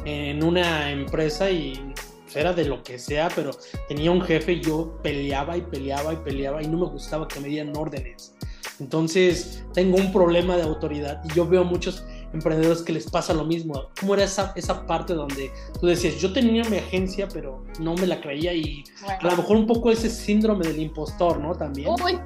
[0.05, 1.95] en una empresa y
[2.25, 3.51] pues, era de lo que sea, pero
[3.89, 7.41] tenía un jefe y yo peleaba y peleaba y peleaba y no me gustaba que
[7.41, 8.35] me dieran órdenes.
[8.81, 13.45] Entonces, tengo un problema de autoridad y yo veo muchos emprendedores que les pasa lo
[13.45, 13.89] mismo.
[14.01, 18.07] ¿Cómo era esa, esa parte donde tú decías, yo tenía mi agencia, pero no me
[18.07, 21.55] la creía y a lo mejor un poco ese síndrome del impostor, ¿no?
[21.55, 21.89] También.
[21.89, 22.19] Uy,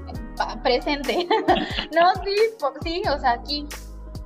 [0.63, 1.27] presente.
[1.95, 2.37] no, sí,
[2.83, 3.67] sí, o sea, aquí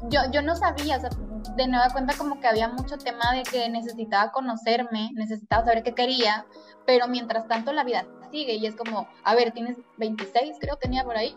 [0.08, 1.10] yo, yo no sabía, o sea,
[1.56, 5.94] de nueva cuenta como que había mucho tema de que necesitaba conocerme, necesitaba saber qué
[5.94, 6.46] quería,
[6.86, 11.04] pero mientras tanto la vida sigue y es como, a ver, tienes 26, creo tenía
[11.04, 11.36] por ahí,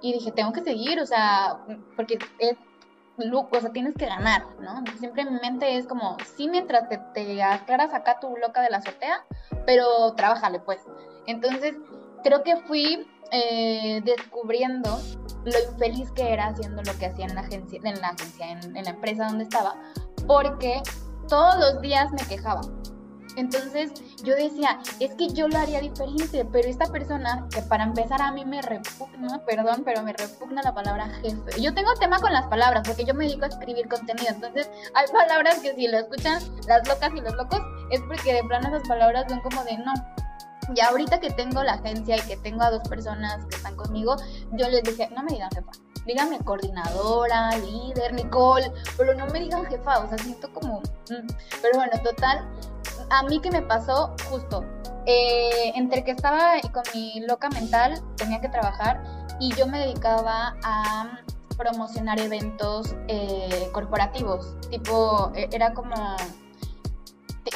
[0.00, 1.58] y dije, tengo que seguir, o sea,
[1.96, 2.56] porque es
[3.32, 4.82] o sea, tienes que ganar, ¿no?
[4.98, 8.70] Siempre en mi mente es como, sí, mientras te, te aclaras acá tu loca de
[8.70, 9.24] la azotea,
[9.66, 10.80] pero trabájale, pues.
[11.26, 11.74] Entonces,
[12.22, 14.98] creo que fui eh, descubriendo
[15.44, 18.84] lo infeliz que era haciendo lo que hacía en la agencia, en la agencia, en
[18.84, 19.74] la empresa donde estaba,
[20.26, 20.82] porque
[21.28, 22.60] todos los días me quejaba,
[23.36, 28.20] entonces yo decía, es que yo lo haría diferente, pero esta persona, que para empezar
[28.22, 31.60] a mí me repugna, perdón, pero me repugna la palabra jefe.
[31.60, 35.06] Yo tengo tema con las palabras, porque yo me dedico a escribir contenido, entonces hay
[35.12, 38.86] palabras que si lo escuchan las locas y los locos, es porque de plano esas
[38.88, 39.92] palabras son como de no.
[40.74, 44.16] Y ahorita que tengo la agencia y que tengo a dos personas que están conmigo,
[44.52, 45.72] yo les dije, no me digan jefa,
[46.06, 50.80] díganme coordinadora, líder, Nicole, pero no me digan jefa, o sea, siento como...
[50.80, 51.26] Mm.
[51.62, 52.48] Pero bueno, total,
[53.10, 54.64] a mí que me pasó justo,
[55.06, 59.02] eh, entre que estaba con mi loca mental, tenía que trabajar
[59.40, 61.20] y yo me dedicaba a
[61.56, 65.94] promocionar eventos eh, corporativos, tipo, e, era como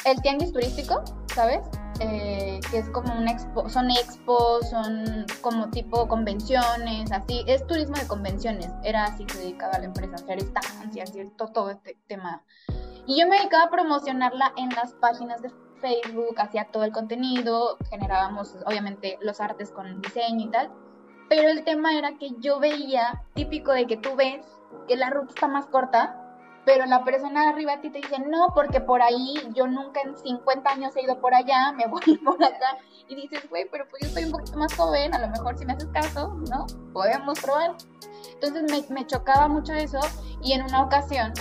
[0.04, 1.02] el tianguis turístico,
[1.34, 1.60] ¿sabes?
[2.00, 7.96] Eh, que es como un expo, son expos, son como tipo convenciones, así, es turismo
[7.96, 12.42] de convenciones, era así que dedicaba a la empresa, hacer estancias y todo este tema
[13.06, 17.76] y yo me dedicaba a promocionarla en las páginas de Facebook, hacía todo el contenido,
[17.90, 20.70] generábamos obviamente los artes con diseño y tal.
[21.28, 24.46] Pero el tema era que yo veía, típico de que tú ves
[24.88, 26.20] que la ruta está más corta,
[26.64, 30.00] pero la persona de arriba a ti te dice, no, porque por ahí yo nunca
[30.00, 32.78] en 50 años he ido por allá, me voy por acá.
[33.08, 35.66] Y dices, güey, pero pues yo estoy un poquito más joven, a lo mejor si
[35.66, 36.66] me haces caso, ¿no?
[36.94, 37.74] Podemos probar.
[38.32, 40.00] Entonces me, me chocaba mucho eso
[40.42, 41.32] y en una ocasión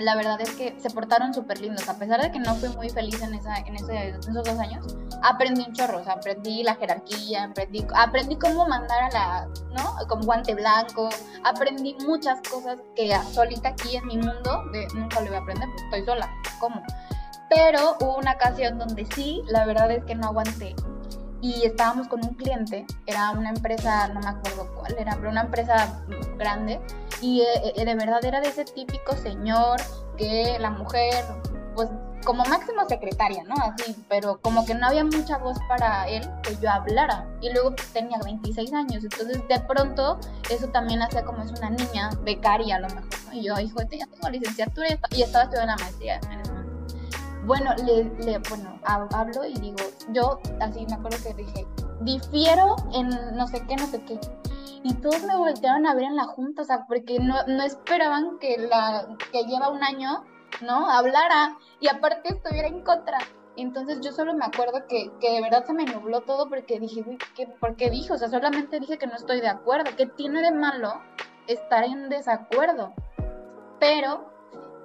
[0.00, 1.88] la verdad es que se portaron súper lindos.
[1.88, 5.64] A pesar de que no fui muy feliz en, esa, en, esos dos años, aprendí
[5.66, 6.02] un chorro.
[6.06, 9.96] Aprendí la jerarquía, aprendí, aprendí cómo mandar a la, ¿no?
[10.08, 11.08] Con guante blanco.
[11.44, 15.68] Aprendí muchas cosas que solita aquí en mi mundo, de, nunca lo voy a aprender,
[15.70, 16.30] pues estoy sola.
[16.58, 16.82] ¿Cómo?
[17.48, 20.74] Pero hubo una ocasión donde sí, la verdad es que no aguanté.
[21.42, 25.42] Y estábamos con un cliente, era una empresa, no me acuerdo cuál era, pero una
[25.42, 26.02] empresa
[26.36, 26.80] grande
[27.22, 29.80] y eh, eh, de verdad era de ese típico señor
[30.16, 31.24] que la mujer,
[31.74, 31.88] pues
[32.24, 33.54] como máximo secretaria, ¿no?
[33.56, 37.26] Así, pero como que no había mucha voz para él que yo hablara.
[37.40, 40.18] Y luego pues, tenía 26 años, entonces de pronto
[40.50, 43.32] eso también hacía como es una niña becaria a lo mejor, ¿no?
[43.32, 46.69] Y yo, hijo, ya tengo licenciatura y estaba estudiando la maestría en ese momento.
[47.46, 49.78] Bueno, le, le, bueno, hablo y digo,
[50.12, 51.66] yo así me acuerdo que dije,
[52.00, 54.20] difiero en no sé qué, no sé qué
[54.82, 58.38] y todos me voltearon a ver en la junta, o sea, porque no, no esperaban
[58.38, 60.24] que la que lleva un año,
[60.62, 60.90] ¿no?
[60.90, 63.18] Hablara y aparte estuviera en contra.
[63.56, 67.04] Entonces yo solo me acuerdo que, que de verdad se me nubló todo porque dije,
[67.36, 68.12] ¿qué, ¿por qué dije?
[68.12, 69.90] O sea, solamente dije que no estoy de acuerdo.
[69.96, 70.94] ¿Qué tiene de malo
[71.46, 72.94] estar en desacuerdo?
[73.78, 74.29] Pero,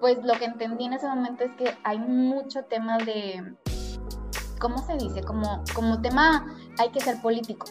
[0.05, 3.55] pues lo que entendí en ese momento es que hay mucho tema de,
[4.59, 5.23] ¿cómo se dice?
[5.23, 6.45] Como, como tema,
[6.77, 7.65] hay que ser político.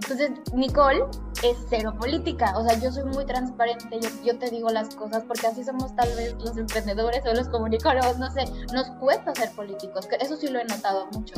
[0.00, 1.04] Entonces, Nicole
[1.42, 5.48] es cero política, o sea, yo soy muy transparente, yo, te digo las cosas, porque
[5.48, 10.06] así somos tal vez los emprendedores o los comunicadores, no sé, nos cuesta ser políticos,
[10.20, 11.34] eso sí lo he notado mucho,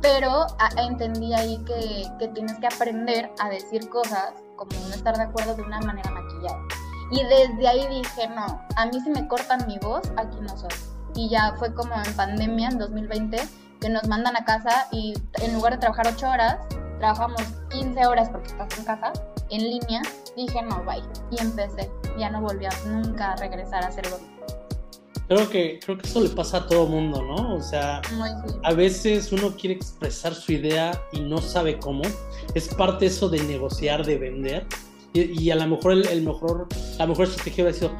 [0.00, 0.46] pero
[0.78, 5.54] entendí ahí que, que tienes que aprender a decir cosas como no estar de acuerdo
[5.54, 6.62] de una manera maquillada.
[7.10, 10.70] Y desde ahí dije, no, a mí si me cortan mi voz, aquí no soy.
[11.14, 13.38] y ya fue como en pandemia, en 2020,
[13.80, 16.56] que nos mandan a casa y en lugar de trabajar 8 horas,
[16.98, 19.12] trabajamos 15 horas porque estás en casa,
[19.50, 20.02] en línea,
[20.36, 21.02] dije no, bye.
[21.30, 24.18] Y empecé, ya no volví a nunca a regresar a hacerlo.
[25.28, 27.56] Creo que, creo que eso le pasa a todo mundo, ¿no?
[27.56, 28.00] O sea,
[28.62, 32.02] a veces uno quiere expresar su idea y no sabe cómo.
[32.54, 34.66] Es parte eso de negociar, de vender.
[35.12, 37.90] Y, a lo mejor el, mejor, la mejor estrategia hubiera sido,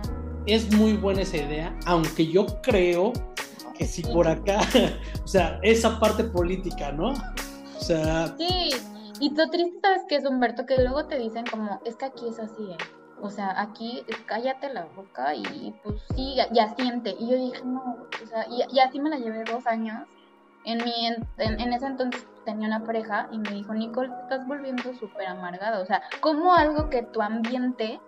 [0.46, 3.12] es muy buena esa idea, aunque yo creo
[3.78, 4.60] que si por acá,
[5.24, 7.10] o sea, esa parte política, ¿no?
[7.10, 8.34] O sea...
[8.36, 8.70] Sí,
[9.20, 10.66] y lo triste, ¿sabes qué es, Humberto?
[10.66, 12.76] Que luego te dicen como, es que aquí es así, ¿eh?
[13.20, 17.16] O sea, aquí cállate la boca y pues sí, ya, siente.
[17.18, 20.06] Y yo dije, no, o sea, y, así me la llevé dos años.
[20.66, 24.46] En, mi, en, en, ese entonces tenía una pareja y me dijo, Nicole, te estás
[24.46, 25.80] volviendo súper amargada.
[25.80, 28.00] O sea, como algo que tu ambiente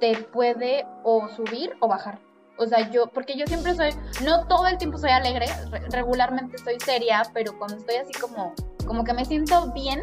[0.00, 2.18] te puede o subir o bajar.
[2.58, 3.90] O sea, yo, porque yo siempre soy,
[4.24, 5.46] no todo el tiempo soy alegre,
[5.90, 8.52] regularmente soy seria, pero cuando estoy así como,
[8.86, 10.02] como que me siento bien,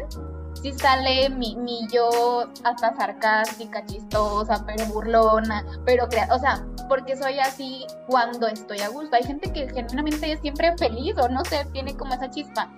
[0.54, 7.16] sí sale mi, mi yo hasta sarcástica, chistosa, pero burlona, pero crea o sea, porque
[7.16, 9.16] soy así cuando estoy a gusto.
[9.16, 12.70] Hay gente que genuinamente es siempre feliz o no sé, tiene como esa chispa.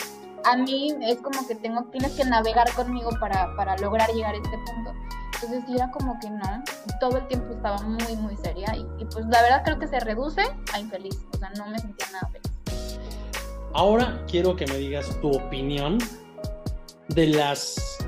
[0.45, 4.39] A mí es como que tengo, tienes que navegar conmigo para, para lograr llegar a
[4.39, 4.93] este punto.
[5.35, 6.63] Entonces era como que no,
[7.01, 9.99] todo el tiempo estaba muy, muy seria y, y pues la verdad creo que se
[9.99, 12.53] reduce a infeliz, o sea, no me sentía nada feliz.
[13.75, 15.99] Ahora quiero que me digas tu opinión
[17.09, 17.99] de las,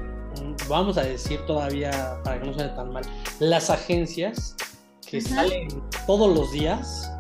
[0.68, 3.04] vamos a decir todavía, para que no suene tan mal,
[3.40, 4.56] las agencias
[5.06, 5.68] que salen
[6.06, 7.10] todos los días.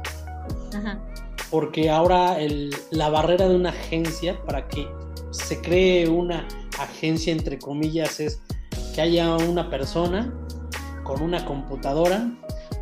[1.50, 4.88] Porque ahora el, la barrera de una agencia para que
[5.30, 6.48] se cree una
[6.80, 8.40] agencia, entre comillas, es
[8.94, 10.32] que haya una persona
[11.04, 12.30] con una computadora,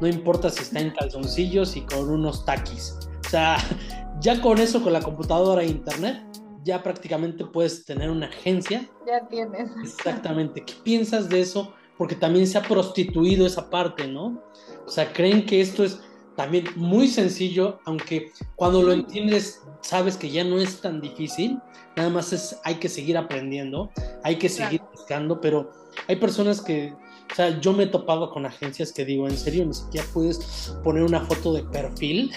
[0.01, 2.99] no importa si está en calzoncillos y con unos taquis.
[3.27, 3.57] O sea,
[4.21, 6.23] ya con eso, con la computadora e internet,
[6.65, 8.89] ya prácticamente puedes tener una agencia.
[9.07, 9.71] Ya tienes.
[9.83, 10.65] Exactamente.
[10.65, 11.73] ¿Qué piensas de eso?
[11.99, 14.43] Porque también se ha prostituido esa parte, ¿no?
[14.87, 16.01] O sea, creen que esto es
[16.37, 21.59] también muy sencillo, aunque cuando lo entiendes sabes que ya no es tan difícil,
[21.97, 23.91] nada más es hay que seguir aprendiendo,
[24.25, 25.71] hay que seguir buscando, pero
[26.09, 26.95] hay personas que,
[27.31, 30.75] o sea, yo me he topado con agencias que digo, en serio, ni siquiera puedes
[30.83, 32.33] poner una foto de perfil,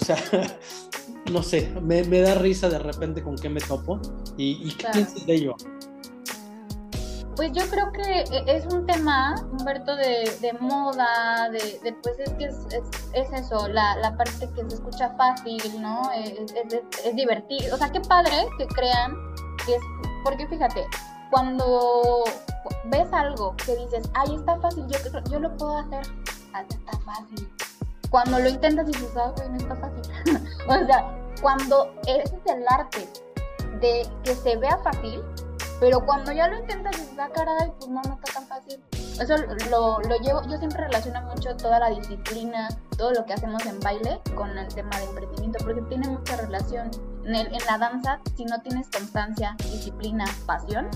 [0.00, 0.16] o sea,
[1.32, 4.00] no sé, me, da risa de repente con qué me topo.
[4.36, 5.56] ¿Y, qué piensas de ello?
[7.36, 12.32] Pues yo creo que e, es un tema, Humberto, de, de moda, de, pues es
[12.32, 12.56] que es,
[13.12, 16.10] es, eso, la, la, parte que se escucha fácil, ¿no?
[16.12, 16.52] Es,
[17.04, 17.74] es, divertido.
[17.74, 19.16] O sea, qué padre que crean
[19.64, 19.82] que es.
[20.24, 20.84] Porque fíjate,
[21.30, 22.24] cuando
[22.86, 24.98] ves algo que dices, ay, está fácil, yo,
[25.30, 26.02] yo lo puedo hacer,
[26.68, 27.48] está fácil
[28.10, 30.02] cuando lo intentas y dices, ah, no está fácil.
[30.68, 33.08] o sea, cuando ese es el arte
[33.80, 35.22] de que se vea fácil,
[35.80, 38.82] pero cuando ya lo intentas y dices, ah, caray, pues no, no está tan fácil.
[39.20, 39.36] Eso
[39.70, 43.78] lo, lo llevo, yo siempre relaciono mucho toda la disciplina, todo lo que hacemos en
[43.80, 46.90] baile con el tema de emprendimiento, porque tiene mucha relación.
[47.24, 50.88] En, el, en la danza, si no tienes constancia, disciplina, pasión,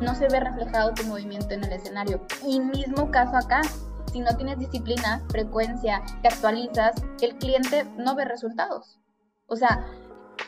[0.00, 2.20] no se ve reflejado tu movimiento en el escenario.
[2.44, 3.62] Y mismo caso acá,
[4.06, 8.98] si no tienes disciplina, frecuencia, te actualizas, el cliente no ve resultados.
[9.46, 9.86] O sea,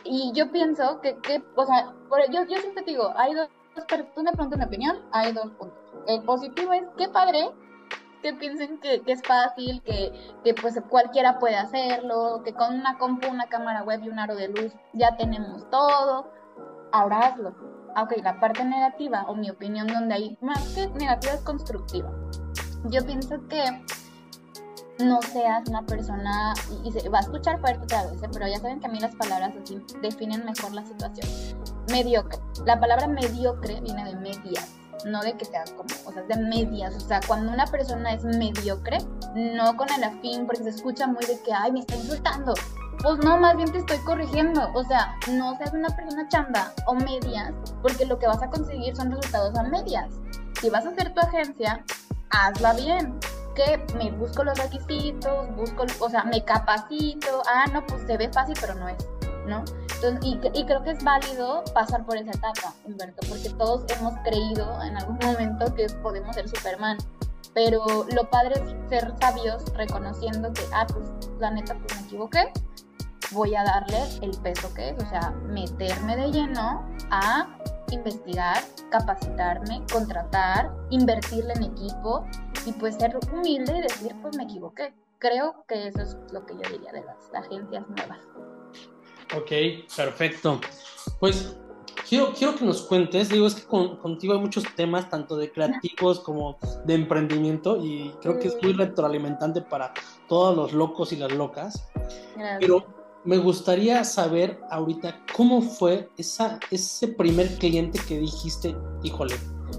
[0.05, 1.93] y yo pienso que, que o sea,
[2.31, 3.49] yo, yo siempre digo, hay dos,
[4.15, 5.79] tú me preguntas mi opinión, hay dos puntos.
[6.07, 7.51] El positivo es, qué padre
[8.23, 10.13] que piensen que, que es fácil, que,
[10.43, 14.35] que, pues cualquiera puede hacerlo, que con una compu, una cámara web y un aro
[14.35, 16.31] de luz ya tenemos todo.
[16.93, 17.55] Ahora hazlo.
[17.97, 22.11] Ok, la parte negativa, o mi opinión donde hay más que negativa es constructiva
[22.91, 23.65] yo pienso que
[24.99, 28.29] no seas una persona, y, se va a escuchar fuerte otra vez, ¿eh?
[28.33, 31.27] pero ya saben que a mí las palabras así definen mejor la situación.
[31.91, 32.39] Mediocre.
[32.65, 36.95] La palabra mediocre viene de medias, no de que seas como, o sea, de medias.
[36.97, 38.99] O sea, cuando una persona es mediocre,
[39.35, 42.55] no con el afín, porque se escucha muy de que, ay, me está insultando.
[43.03, 44.71] Pues no, más bien te estoy corrigiendo.
[44.73, 48.97] O sea, no seas una persona chamba o medias, porque lo que vas a conseguir
[48.97, 50.15] son resultados a medias.
[50.61, 51.85] Si vas a hacer tu agencia,
[52.35, 53.19] hazla bien.
[53.55, 57.43] Que me busco los requisitos, busco, o sea, me capacito.
[57.47, 58.97] Ah, no, pues se ve fácil, pero no es,
[59.47, 59.65] ¿no?
[59.95, 64.15] Entonces, y, y creo que es válido pasar por esa etapa, Humberto, porque todos hemos
[64.25, 66.99] creído en algún momento que podemos ser Superman.
[67.55, 71.09] Pero lo padre es ser sabios reconociendo que, ah, pues
[71.39, 72.53] la neta, pues me equivoqué,
[73.31, 77.47] voy a darle el peso que es, o sea, meterme de lleno a
[77.91, 82.27] investigar, capacitarme, contratar, invertirle en equipo
[82.67, 84.95] y pues ser humilde y decir, pues me equivoqué.
[85.19, 88.21] creo que eso es lo que yo diría de las agencias nuevas.
[89.37, 89.51] Ok,
[89.97, 90.61] perfecto.
[91.19, 91.57] Pues
[92.09, 96.21] quiero, quiero que nos cuentes, digo, es que contigo hay muchos temas, tanto de creativos
[96.21, 99.93] como de emprendimiento, y creo que es muy retroalimentante para
[100.29, 101.89] todos los locos y las locas.
[102.61, 109.35] Pero me gustaría saber ahorita cómo fue esa, ese primer cliente que dijiste, híjole,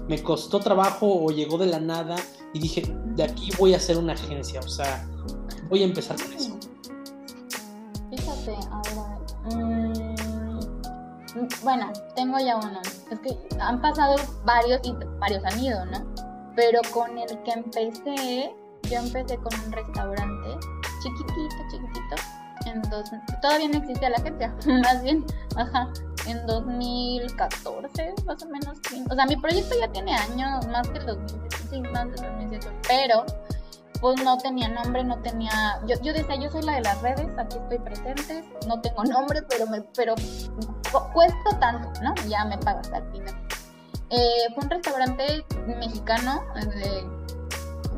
[0.08, 2.16] me costó trabajo o llegó de la nada
[2.52, 2.82] y dije,
[3.14, 5.08] de aquí voy a hacer una agencia, o sea,
[5.68, 6.58] voy a empezar con eso.
[8.10, 10.16] Fíjate, ahora, mm,
[11.62, 12.80] bueno, tengo ya uno,
[13.10, 16.04] es que han pasado varios y varios han ido, ¿no?
[16.56, 18.54] Pero con el que empecé,
[18.90, 20.66] yo empecé con un restaurante
[21.02, 22.16] chiquitito, chiquitito,
[22.66, 22.82] en
[23.40, 25.24] todavía no existe la agencia, más bien,
[25.56, 25.88] ajá,
[26.26, 28.78] en 2014, más o menos.
[29.10, 33.24] O sea, mi proyecto ya tiene años, más que el 2017, más de 2018, pero
[34.00, 37.26] pues no tenía nombre, no tenía, yo, yo decía, yo soy la de las redes,
[37.38, 40.14] aquí estoy presente, no tengo nombre, pero me, pero
[41.12, 42.14] cuesta tanto, ¿no?
[42.28, 43.34] Ya me pagas al final.
[44.10, 47.08] Eh, fue un restaurante mexicano de,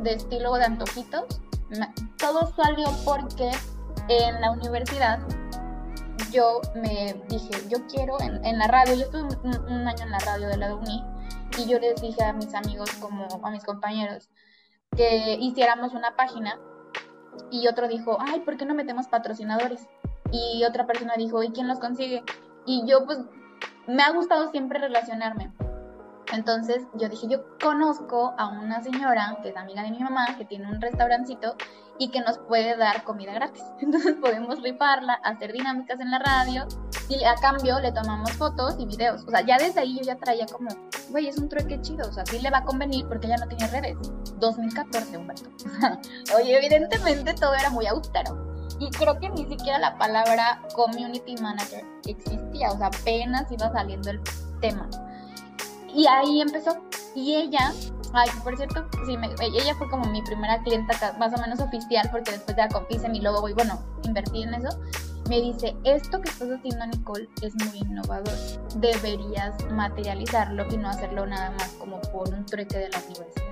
[0.03, 1.25] de estilo de antojitos.
[2.17, 3.51] Todo salió porque
[4.09, 5.21] en la universidad
[6.33, 10.49] yo me dije, yo quiero en, la radio, yo estuve un, año en la radio
[10.49, 11.03] de la UNI
[11.59, 14.29] y yo les dije a mis amigos como a mis compañeros
[14.97, 16.59] que hiciéramos una página
[17.51, 19.87] y otro dijo, ay, ¿por qué no metemos patrocinadores?
[20.31, 22.23] Y otra persona dijo, ¿y quién los consigue?
[22.67, 23.19] Y yo pues
[23.87, 25.53] me ha gustado siempre relacionarme.
[26.33, 30.45] Entonces yo dije, yo conozco a una señora que es amiga de mi mamá, que
[30.45, 31.57] tiene un restaurancito
[31.99, 33.63] y que nos puede dar comida gratis.
[33.81, 36.67] Entonces podemos rifarla, hacer dinámicas en la radio
[37.09, 39.25] y a cambio le tomamos fotos y videos.
[39.27, 40.69] O sea, ya desde ahí yo ya traía como,
[41.11, 42.09] güey, es un trueque chido.
[42.09, 43.97] O sea, sí le va a convenir porque ella no tiene redes.
[44.39, 45.51] 2014, Humberto.
[46.37, 48.47] Oye, evidentemente todo era muy austero.
[48.79, 52.71] Y creo que ni siquiera la palabra community manager existía.
[52.71, 54.21] O sea, apenas iba saliendo el
[54.61, 54.89] tema.
[55.95, 56.77] Y ahí empezó.
[57.15, 57.73] Y ella,
[58.13, 62.33] ay, por cierto, sí, ella fue como mi primera clienta más o menos oficial, porque
[62.33, 64.79] después ya hice mi logo y bueno, invertí en eso.
[65.29, 68.35] Me dice, esto que estás haciendo, Nicole, es muy innovador.
[68.77, 73.49] Deberías materializarlo y no hacerlo nada más como por un trueque de la universidad.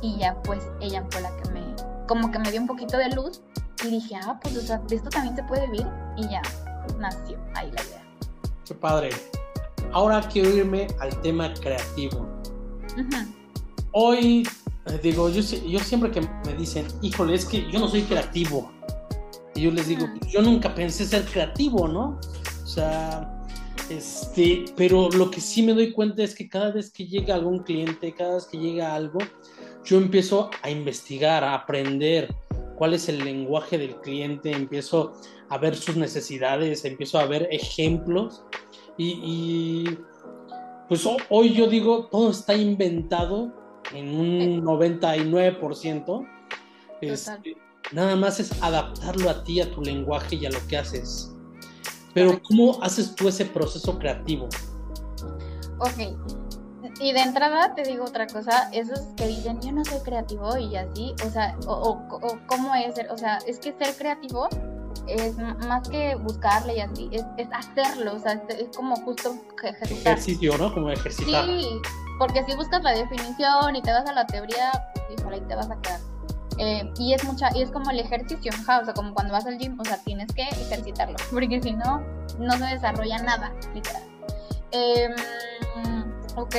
[0.00, 1.62] Y ya pues ella fue la que me,
[2.08, 3.42] como que me dio un poquito de luz
[3.84, 5.86] y dije, ah, pues o sea, de esto también se puede vivir
[6.16, 6.40] y ya
[6.98, 8.04] nació ahí la idea.
[8.64, 9.10] Qué padre.
[9.92, 12.28] Ahora quiero irme al tema creativo.
[13.92, 14.46] Hoy,
[14.86, 18.70] eh, digo, yo, yo siempre que me dicen, híjole, es que yo no soy creativo.
[19.54, 22.20] Y yo les digo, yo nunca pensé ser creativo, ¿no?
[22.62, 23.44] O sea,
[23.90, 27.64] este, pero lo que sí me doy cuenta es que cada vez que llega algún
[27.64, 29.18] cliente, cada vez que llega algo,
[29.84, 32.32] yo empiezo a investigar, a aprender
[32.76, 35.14] cuál es el lenguaje del cliente, empiezo
[35.48, 38.44] a ver sus necesidades, empiezo a ver ejemplos
[39.02, 39.98] y,
[40.88, 43.52] pues hoy yo digo, todo está inventado
[43.94, 46.28] en un 99%.
[47.00, 47.56] Este,
[47.92, 51.34] nada más es adaptarlo a ti, a tu lenguaje y a lo que haces.
[52.12, 54.48] Pero ¿cómo haces tú ese proceso creativo?
[55.78, 56.14] Ok,
[57.00, 60.76] y de entrada te digo otra cosa, esos que dicen yo no soy creativo y
[60.76, 64.48] así, o sea, o, o cómo es ser, o sea, es que ser creativo
[65.06, 65.36] es
[65.66, 70.12] más que buscarle y así, es, hacerlo, o sea, es, como justo ejercitar.
[70.12, 70.72] Ejercicio, ¿no?
[70.72, 71.46] Como ejercitar.
[71.46, 71.80] Sí,
[72.18, 74.70] porque si buscas la definición y te vas a la teoría,
[75.08, 76.00] pues ahí te vas a quedar.
[76.58, 79.58] Eh, y es mucha, y es como el ejercicio, o sea, como cuando vas al
[79.58, 82.02] gym, o sea, tienes que ejercitarlo, porque si no,
[82.38, 84.02] no se desarrolla nada, literal.
[84.72, 85.08] Eh,
[86.36, 86.56] ok,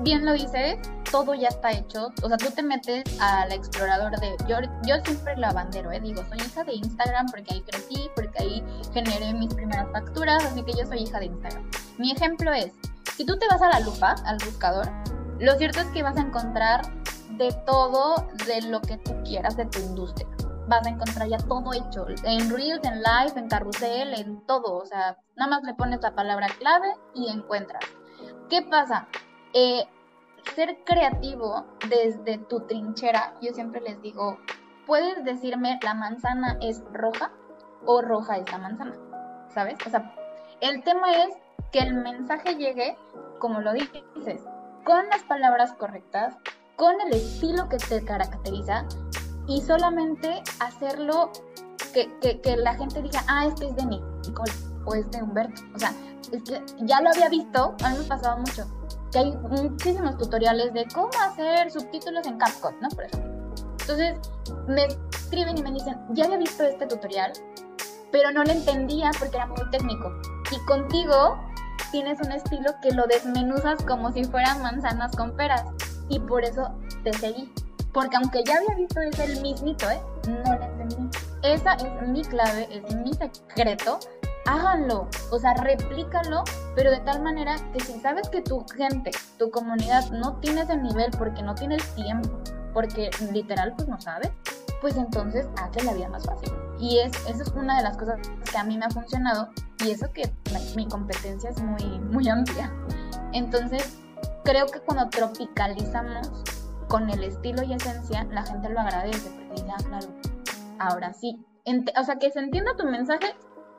[0.00, 0.78] bien lo dices,
[1.10, 2.12] todo ya está hecho.
[2.22, 4.36] O sea, tú te metes a la exploradora de.
[4.46, 6.00] Yo, yo siempre la bandero, ¿eh?
[6.00, 10.62] Digo, soy hija de Instagram porque ahí crecí, porque ahí generé mis primeras facturas, así
[10.62, 11.70] que yo soy hija de Instagram.
[11.98, 12.72] Mi ejemplo es:
[13.16, 14.88] si tú te vas a la lupa, al buscador,
[15.38, 16.82] lo cierto es que vas a encontrar
[17.36, 20.28] de todo de lo que tú quieras de tu industria.
[20.66, 24.76] Vas a encontrar ya todo hecho, en Reels, en Live, en Carrusel, en todo.
[24.76, 27.82] O sea, nada más le pones la palabra clave y encuentras.
[28.50, 29.08] ¿Qué pasa?
[29.54, 29.84] Eh,
[30.54, 34.38] ser creativo desde tu trinchera, yo siempre les digo,
[34.86, 37.32] puedes decirme la manzana es roja
[37.86, 38.96] o roja es la manzana,
[39.48, 39.78] ¿sabes?
[39.86, 40.14] O sea,
[40.60, 41.34] el tema es
[41.72, 42.96] que el mensaje llegue,
[43.38, 44.42] como lo dices,
[44.84, 46.36] con las palabras correctas,
[46.76, 48.84] con el estilo que te caracteriza
[49.46, 51.30] y solamente hacerlo
[51.92, 54.52] que, la gente diga, ah, este es de Nicole
[54.84, 55.62] o es de Humberto.
[55.74, 55.92] O sea,
[56.80, 58.66] ya lo había visto, a mí me pasaba mucho
[59.10, 62.88] que hay muchísimos tutoriales de cómo hacer subtítulos en CapCut, ¿no?
[62.90, 63.28] Por ejemplo.
[63.80, 64.18] Entonces
[64.66, 67.32] me escriben y me dicen, ya había visto este tutorial,
[68.12, 70.12] pero no lo entendía porque era muy técnico.
[70.50, 71.38] Y contigo
[71.90, 75.64] tienes un estilo que lo desmenuzas como si fueran manzanas con peras.
[76.08, 77.52] Y por eso te seguí.
[77.92, 80.00] Porque aunque ya había visto ese el mismito, ¿eh?
[80.28, 81.18] No lo entendí.
[81.42, 83.98] Esa es mi clave, es mi secreto.
[84.50, 86.42] Háganlo, o sea, replícalo,
[86.74, 90.74] pero de tal manera que si sabes que tu gente, tu comunidad no tiene ese
[90.78, 92.30] nivel porque no tiene el tiempo,
[92.72, 94.32] porque literal pues no sabe,
[94.80, 96.50] pues entonces hace la vida más fácil.
[96.80, 98.20] Y es, eso es una de las cosas
[98.50, 99.50] que a mí me ha funcionado
[99.84, 100.32] y eso que
[100.74, 102.72] mi competencia es muy, muy amplia.
[103.34, 103.98] Entonces,
[104.44, 106.26] creo que cuando tropicalizamos
[106.88, 110.08] con el estilo y esencia, la gente lo agradece porque dice, ah, claro,
[110.78, 111.44] ahora sí.
[112.00, 113.36] o sea, que se entienda tu mensaje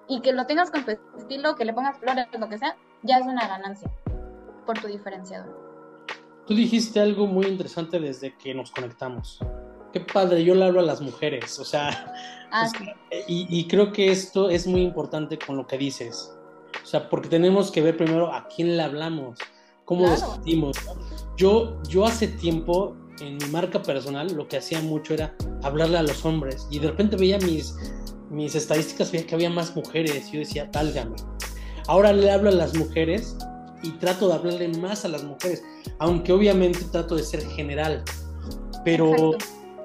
[0.09, 3.19] y que lo tengas con tu estilo, que le pongas flores, lo que sea, ya
[3.19, 3.89] es una ganancia
[4.65, 5.55] por tu diferenciador.
[6.47, 9.39] Tú dijiste algo muy interesante desde que nos conectamos.
[9.93, 12.11] Qué padre, yo le hablo a las mujeres, o sea,
[12.51, 12.67] ah,
[13.27, 16.35] y, creo que esto es muy importante con lo que dices.
[16.83, 19.37] O sea, porque tenemos que ver primero a quién le hablamos,
[19.85, 20.77] cómo lo sentimos.
[21.37, 26.03] Yo, yo hace tiempo, en mi marca personal, lo que hacía mucho era hablarle a
[26.03, 27.75] los hombres, y de repente veía mis,
[28.29, 31.15] mis estadísticas, veía que había más mujeres, yo decía, tálgame.
[31.87, 33.35] Ahora le hablo a las mujeres
[33.81, 35.63] y trato de hablarle más a las mujeres,
[35.99, 38.03] aunque obviamente trato de ser general,
[38.83, 39.31] pero,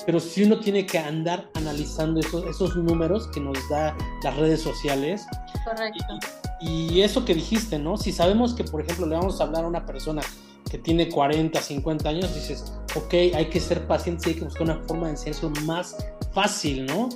[0.06, 4.60] pero si uno tiene que andar analizando esos, esos números que nos da las redes
[4.60, 5.26] sociales.
[5.64, 6.18] Correcto.
[6.60, 7.96] Y, eso que dijiste, ¿no?
[7.96, 10.22] Si sabemos que, por ejemplo, le vamos a hablar a una persona
[10.70, 14.62] que tiene 40, 50 años, dices, ok, hay que ser pacientes y hay que buscar
[14.62, 15.96] una forma de enseñarlo más
[16.32, 17.08] fácil, ¿no?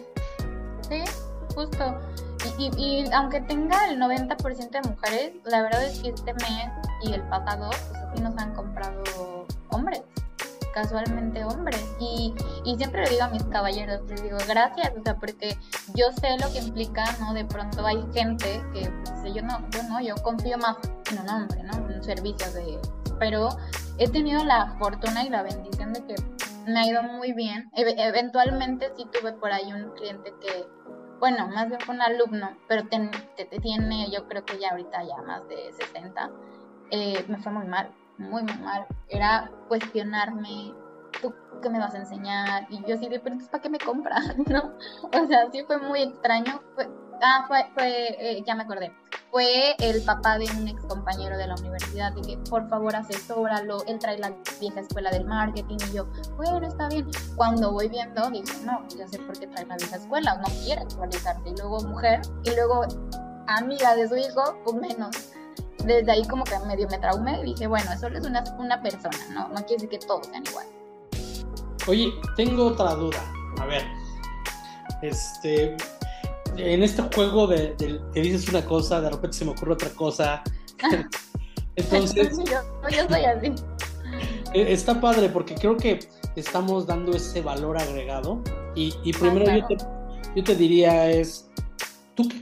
[0.88, 1.02] Sí,
[1.54, 1.98] justo.
[2.56, 6.70] Y, aunque tenga el 90% de mujeres, la verdad es que este mes
[7.02, 9.02] y el pasado, pues aquí nos han comprado
[9.70, 10.02] hombres,
[10.72, 11.84] casualmente hombres.
[12.00, 12.34] Y,
[12.64, 15.58] y siempre le digo a mis caballeros, les digo gracias, o sea, porque
[15.94, 17.34] yo sé lo que implica, ¿no?
[17.34, 20.76] De pronto hay gente que, pues, yo no, yo no, yo confío más
[21.10, 21.72] en un hombre, ¿no?
[21.90, 22.78] En servicios de...
[23.18, 23.48] Pero
[23.98, 26.14] he tenido la fortuna y la bendición de que
[26.68, 27.70] me ha ido muy bien.
[27.74, 30.66] eventualmente sí tuve por ahí un cliente que
[31.18, 35.46] bueno, más bien fue un alumno, pero tiene, yo creo que ya ahorita ya más
[35.48, 36.30] de 60,
[36.90, 38.86] eh, me fue muy mal, muy, muy mal.
[39.08, 40.74] Era cuestionarme,
[41.20, 42.66] ¿tú qué me vas a enseñar?
[42.70, 44.36] Y yo así de, pero ¿para qué me compras?
[44.48, 44.74] ¿No?
[45.02, 46.60] O sea, sí fue muy extraño.
[47.20, 48.92] ah, fue, fue eh, ya me acordé
[49.30, 52.12] fue el papá de un ex compañero de la universidad.
[52.12, 53.84] Dije, por favor, asesóralo.
[53.86, 55.76] Él trae la vieja escuela del marketing.
[55.90, 56.06] Y yo,
[56.36, 57.08] bueno, está bien.
[57.36, 60.36] Cuando voy viendo, dije, no, ya sé por qué trae la vieja escuela.
[60.36, 61.48] No quiere actualizarse.
[61.48, 62.22] Y luego mujer.
[62.44, 62.86] Y luego
[63.46, 65.16] amiga de su hijo, pues menos.
[65.84, 69.18] Desde ahí como que medio me traumé y dije, bueno, eso es una, una persona,
[69.30, 69.48] ¿no?
[69.48, 70.66] No quiere decir que todos sean igual.
[71.86, 73.18] Oye, tengo otra duda.
[73.60, 73.84] A ver,
[75.02, 75.76] este,
[76.58, 77.74] en este juego de,
[78.12, 80.42] que dices una cosa, de repente se me ocurre otra cosa.
[81.76, 82.36] Entonces.
[82.90, 83.52] yo, soy así.
[84.52, 86.00] E, está padre porque creo que
[86.36, 88.42] estamos dando ese valor agregado.
[88.74, 89.76] Y, primero yo, te,
[90.36, 91.50] yo te diría es,
[92.14, 92.40] ¿tú qué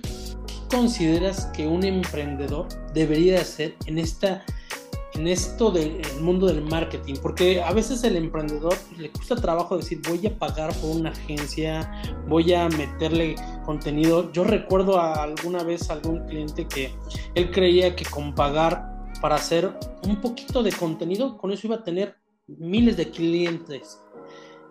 [0.71, 4.45] consideras que un emprendedor debería hacer en esta
[5.17, 9.77] en esto del mundo del marketing, porque a veces el emprendedor pues, le cuesta trabajo
[9.77, 11.91] decir voy a pagar por una agencia,
[12.29, 14.31] voy a meterle contenido.
[14.33, 16.93] Yo recuerdo a alguna vez a algún cliente que
[17.35, 19.73] él creía que con pagar para hacer
[20.07, 24.03] un poquito de contenido, con eso iba a tener miles de clientes.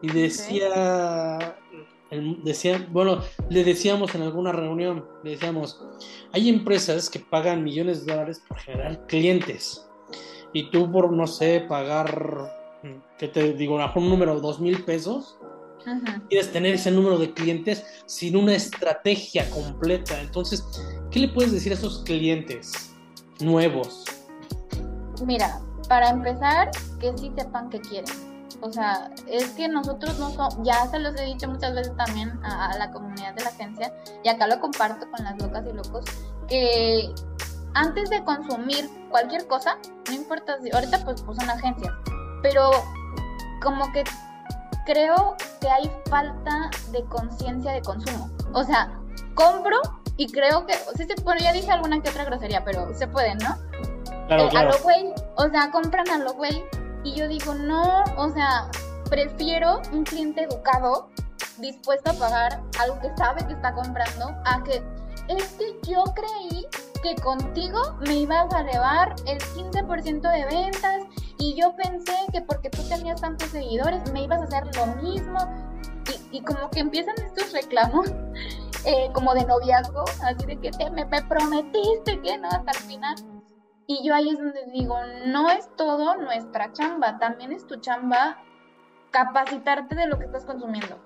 [0.02, 1.58] Y decía,
[2.44, 5.82] decía, bueno, le decíamos en alguna reunión, le decíamos,
[6.32, 9.86] hay empresas que pagan millones de dólares por generar clientes
[10.56, 12.50] y tú por, no sé, pagar,
[13.18, 13.76] ¿qué te digo?
[13.76, 15.38] Un número, dos mil pesos,
[16.30, 20.18] quieres tener ese número de clientes sin una estrategia completa.
[20.22, 20.64] Entonces,
[21.12, 22.96] ¿qué le puedes decir a esos clientes
[23.42, 24.06] nuevos?
[25.26, 28.16] Mira, para empezar, que sí sepan que quieren.
[28.62, 32.30] O sea, es que nosotros no somos, ya se los he dicho muchas veces también
[32.46, 33.94] a, a, la comunidad de la agencia,
[34.24, 36.06] y acá lo comparto con las locas y locos,
[36.48, 37.14] que
[37.76, 41.94] antes de consumir cualquier cosa, no importa si ahorita pues, pues son agencias,
[42.42, 42.72] pero
[43.62, 44.04] como que
[44.86, 48.30] creo que hay falta de conciencia de consumo.
[48.54, 48.98] O sea,
[49.36, 49.78] compro
[50.18, 53.36] y creo que, sí se bueno, ya dije alguna que otra grosería, pero se puede,
[53.36, 53.58] ¿no?
[54.28, 56.64] Claro, eh, A lo güey, o sea, compran a lo güey
[57.04, 58.70] y yo digo, no, o sea,
[59.10, 61.10] prefiero un cliente educado,
[61.58, 64.82] dispuesto a pagar algo que sabe que está comprando, a que
[65.28, 66.68] es que yo creí
[67.06, 71.04] que contigo me ibas a llevar el 15% de ventas
[71.38, 75.38] y yo pensé que porque tú tenías tantos seguidores me ibas a hacer lo mismo.
[76.32, 78.10] y como que empiezan estos reclamos
[78.86, 83.16] eh, como de noviazgo, así de que te, me prometiste que no hasta el final.
[83.88, 84.98] Y yo ahí es donde digo,
[85.28, 88.40] no es todo nuestra chamba, también es tu chamba
[89.12, 90.98] capacitarte de lo que estás consumiendo.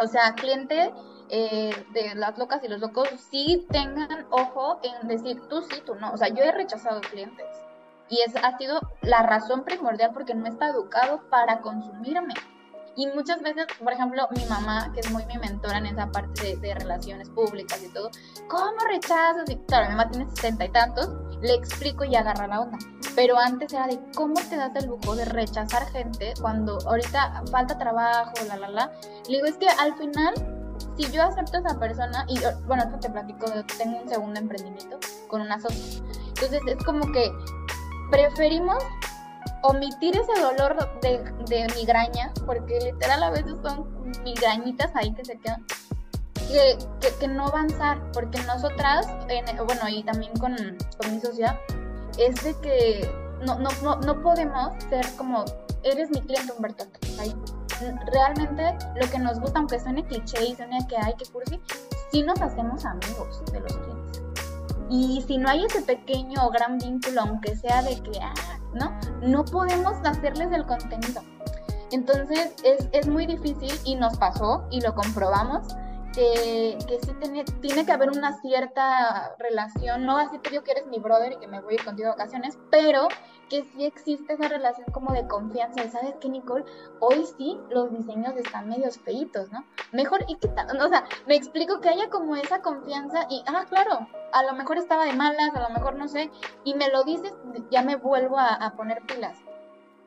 [0.00, 0.94] O sea, cliente
[1.30, 5.94] eh, de las locas y los locos sí tengan ojo en decir tú sí, tú
[5.94, 6.12] no.
[6.12, 7.46] O sea, yo he rechazado clientes
[8.08, 12.34] y es, ha sido la razón primordial porque no está educado para consumirme.
[12.96, 16.56] Y muchas veces, por ejemplo, mi mamá, que es muy mi mentora en esa parte
[16.56, 18.10] de, relaciones públicas y todo,
[18.48, 19.48] ¿cómo rechazas?
[19.48, 21.10] Y claro, mi mamá tiene sesenta y tantos,
[21.40, 22.76] le explico y agarra la onda.
[23.14, 27.78] Pero antes era de cómo te das el lujo de rechazar gente cuando ahorita falta
[27.78, 28.92] trabajo, la, la, la.
[29.28, 30.34] Le digo, es que al final,
[30.96, 34.98] si yo acepto a esa persona, y bueno, esto te platico, tengo un segundo emprendimiento
[35.28, 36.02] con una socia.
[36.28, 37.32] Entonces es como que
[38.10, 38.82] preferimos
[39.62, 41.18] omitir ese dolor de,
[41.48, 43.86] de, migraña, porque literal a veces son
[44.22, 45.64] migrañitas ahí que se quedan,
[46.34, 46.78] que,
[47.18, 49.06] que, no avanzar, porque nosotras,
[49.66, 50.56] bueno, y también con,
[50.98, 51.58] con, mi sociedad,
[52.18, 53.10] es de que
[53.44, 55.44] no, no, no, no podemos ser como,
[55.82, 56.84] eres mi cliente Humberto,
[57.18, 57.34] ahí.
[58.12, 61.60] Realmente lo que nos gusta, aunque suene cliché y suene que hay que cursi,
[62.10, 64.22] sí nos hacemos amigos de los clientes.
[64.90, 68.98] Y si no hay ese pequeño o gran vínculo, aunque sea de que, ah, ¿no?
[69.20, 71.22] No podemos hacerles el contenido.
[71.90, 75.66] Entonces es, es muy difícil y nos pasó y lo comprobamos
[76.12, 80.72] que, que sí tiene, tiene, que haber una cierta relación, no así te digo que
[80.72, 83.08] eres mi brother y que me voy a ir contigo a vacaciones, pero
[83.48, 86.64] que sí existe esa relación como de confianza, ¿sabes qué, Nicole?
[87.00, 89.64] Hoy sí los diseños están medios feitos, ¿no?
[89.92, 90.80] Mejor, ¿y qué tal?
[90.80, 94.78] O sea, me explico que haya como esa confianza y, ah, claro, a lo mejor
[94.78, 96.30] estaba de malas, a lo mejor no sé,
[96.64, 97.32] y me lo dices,
[97.70, 99.38] ya me vuelvo a, a poner pilas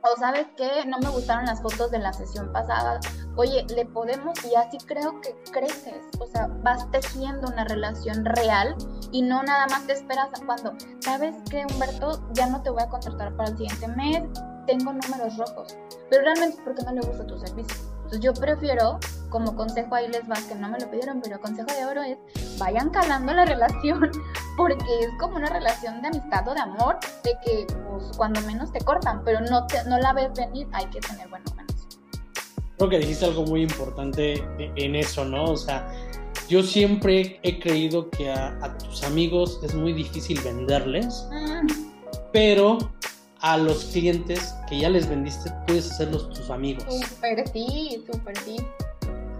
[0.04, 3.00] o sabes qué, no me gustaron las fotos de la sesión pasada,
[3.36, 8.76] oye, le podemos y así creo que creces, o sea, vas tejiendo una relación real
[9.12, 12.90] y no nada más te esperas cuando, sabes qué, Humberto, ya no te voy a
[12.90, 14.24] contratar para el siguiente mes,
[14.66, 15.78] tengo números rojos,
[16.10, 17.92] pero realmente porque no le gusta tu servicio.
[18.12, 21.42] Entonces yo prefiero, como consejo ahí les va, que no me lo pidieron, pero el
[21.42, 22.18] consejo de oro es,
[22.60, 24.12] vayan calando la relación,
[24.58, 28.72] porque es como una relación de amistad o de amor, de que pues cuando menos
[28.74, 31.71] te cortan, pero no, te, no la ves venir, hay que tener bueno menos.
[32.82, 35.44] Creo que dijiste algo muy importante en eso, ¿no?
[35.44, 35.88] O sea,
[36.50, 41.68] yo siempre he creído que a, tus amigos es muy difícil venderles, mm.
[42.34, 42.80] pero
[43.42, 46.84] a los clientes que ya les vendiste, puedes hacerlos tus amigos.
[46.86, 48.58] Súper sí, súper sí.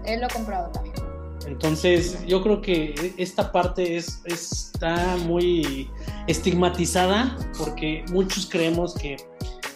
[0.04, 1.01] Él lo comprado también.
[1.46, 5.90] Entonces, yo creo que esta parte es, está muy
[6.26, 9.16] estigmatizada porque muchos creemos que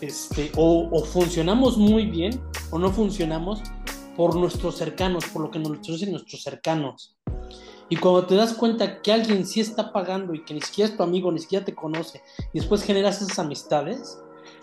[0.01, 2.41] este, o, funcionamos muy bien
[2.71, 3.63] o no funcionamos
[4.17, 7.17] por nuestros cercanos, por lo que nos dicen nuestros cercanos.
[7.89, 10.97] Y cuando te das cuenta que alguien sí está pagando y que ni siquiera es
[10.97, 14.19] tu amigo, ni siquiera te conoce, y después generas esas amistades,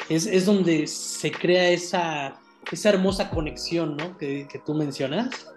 [0.10, 2.40] es, donde se crea esa,
[2.84, 4.18] hermosa conexión, ¿no?
[4.18, 5.53] Que tú mencionas.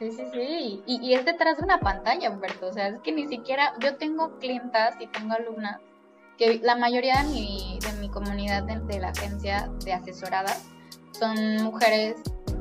[0.00, 0.82] Sí, sí, sí.
[0.86, 2.68] Y, y, es detrás de una pantalla, Humberto.
[2.68, 3.74] O sea, es que ni siquiera.
[3.80, 5.78] Yo tengo clientas y tengo alumnas
[6.38, 10.64] que la mayoría de mi, de mi comunidad de, de la agencia de asesoradas
[11.12, 12.16] son mujeres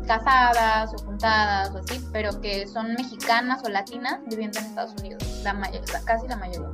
[0.06, 5.24] casadas o juntadas o así, pero que son mexicanas o latinas viviendo en Estados Unidos,
[5.44, 5.56] la
[6.04, 6.68] casi la mayoría.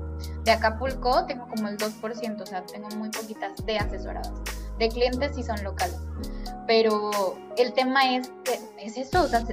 [0.46, 4.32] De Acapulco tengo como el 2%, o sea, tengo muy poquitas de asesoradas.
[4.80, 6.00] De clientes sí son locales.
[6.68, 8.32] Pero el tema es
[8.80, 9.44] es eso, o sea,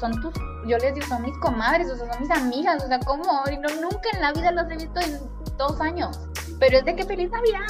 [0.00, 0.34] son tus,
[0.66, 3.42] yo les digo, son mis comadres, o sea, son mis amigas, o sea, ¿cómo?
[3.50, 5.20] Y no, nunca en la vida las he visto en
[5.56, 6.18] dos años
[6.58, 7.66] pero es de que feliz Navidad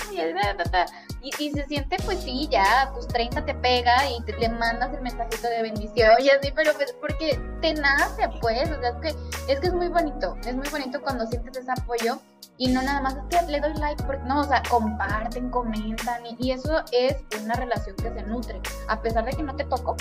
[1.22, 4.92] y, y, se siente pues sí, ya tus 30 te pega y te, le mandas
[4.92, 8.96] el mensajito de bendición y así, pero pues porque te nace pues, o sea, es
[8.96, 12.18] que, es que es muy bonito, es muy bonito cuando sientes ese apoyo
[12.56, 16.24] y no nada más es que le doy like, porque no, o sea, comparten, comentan
[16.26, 19.64] y, y eso es una relación que se nutre, a pesar de que no te
[19.64, 19.96] toco,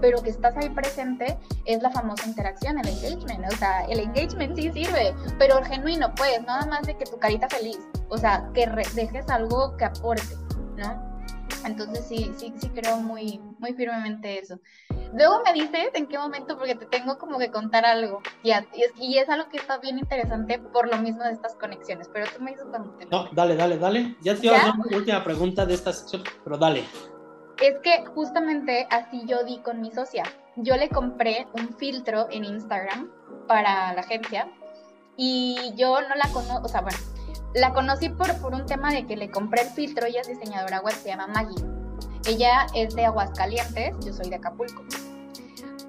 [0.00, 3.52] pero que estás ahí presente es la famosa interacción, el engagement.
[3.52, 7.48] O sea, el engagement sí sirve, pero genuino, pues, nada más de que tu carita
[7.48, 7.78] feliz.
[8.08, 10.36] O sea, que dejes algo que aporte,
[10.76, 11.15] ¿no?
[11.64, 14.58] Entonces sí, sí, sí creo muy, muy firmemente eso.
[15.14, 18.20] Luego me dices en qué momento, porque te tengo como que contar algo.
[18.42, 18.64] Y, es,
[19.00, 22.08] y es algo que está bien interesante por lo mismo de estas conexiones.
[22.12, 23.06] Pero tú me dices cuando te...
[23.06, 24.16] No, dale, dale, dale.
[24.20, 26.84] Ya te iba a hacer una última pregunta de esta sección, pero dale.
[27.60, 30.24] Es que justamente así yo di con mi socia.
[30.56, 33.10] Yo le compré un filtro en Instagram
[33.46, 34.50] para la agencia
[35.16, 36.98] y yo no la conozco, o sea, bueno,
[37.56, 40.80] la conocí por, por un tema de que le compré el filtro, ella es diseñadora
[40.80, 41.64] web, se llama Maggie.
[42.26, 44.84] Ella es de Aguascalientes, yo soy de Acapulco.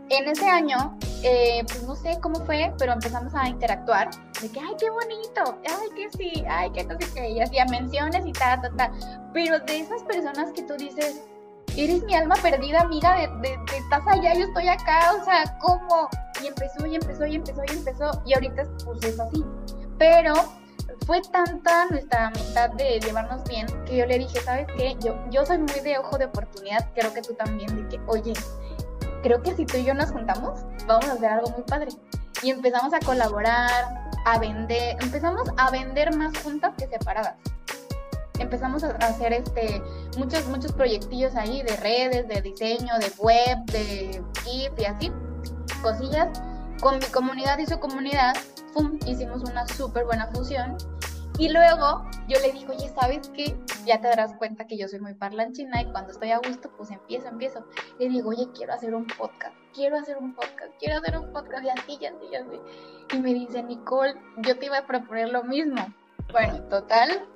[0.10, 4.10] en ese año, eh, pues no sé cómo fue, pero empezamos a interactuar.
[4.42, 7.30] De que, ay, qué bonito, ay, que sí, ay, que no sé qué.
[7.32, 8.92] Y hacía menciones y tal, tal, tal.
[9.34, 11.22] Pero de esas personas que tú dices,
[11.76, 15.58] eres mi alma perdida, amiga, de, de, de, estás allá, yo estoy acá, o sea,
[15.60, 16.08] ¿cómo?
[16.42, 18.22] Y empezó, y empezó, y empezó, y empezó.
[18.26, 19.44] Y ahorita, pues es así.
[19.98, 20.34] Pero
[21.06, 24.96] fue tanta nuestra amistad de llevarnos bien que yo le dije, ¿sabes qué?
[25.00, 28.34] Yo, yo soy muy de ojo de oportunidad, creo que tú también, de que, oye,
[29.24, 31.90] creo que si tú y yo nos juntamos, vamos a hacer algo muy padre.
[32.44, 37.36] Y empezamos a colaborar, a vender, empezamos a vender más juntas que separadas.
[38.40, 39.82] Empezamos a hacer este
[40.18, 45.12] muchos, muchos proyectillos ahí de redes, de diseño, de web, de GIF y así,
[45.82, 46.28] cosillas.
[46.80, 48.36] Con mi comunidad y su comunidad,
[48.74, 49.00] ¡pum!
[49.06, 50.78] hicimos una súper buena fusión
[51.40, 53.56] y luego yo le digo, oye, ¿sabes qué?
[53.86, 56.90] Ya te darás cuenta que yo soy muy parlanchina y cuando estoy a gusto, pues
[56.90, 57.64] empiezo, empiezo.
[58.00, 61.64] Le digo, oye, quiero hacer un podcast, quiero hacer un podcast, quiero hacer un podcast
[61.64, 62.60] y así, y así, y así.
[63.14, 65.76] Y me dice, Nicole, yo te iba a proponer lo mismo.
[66.32, 67.28] Bueno, total,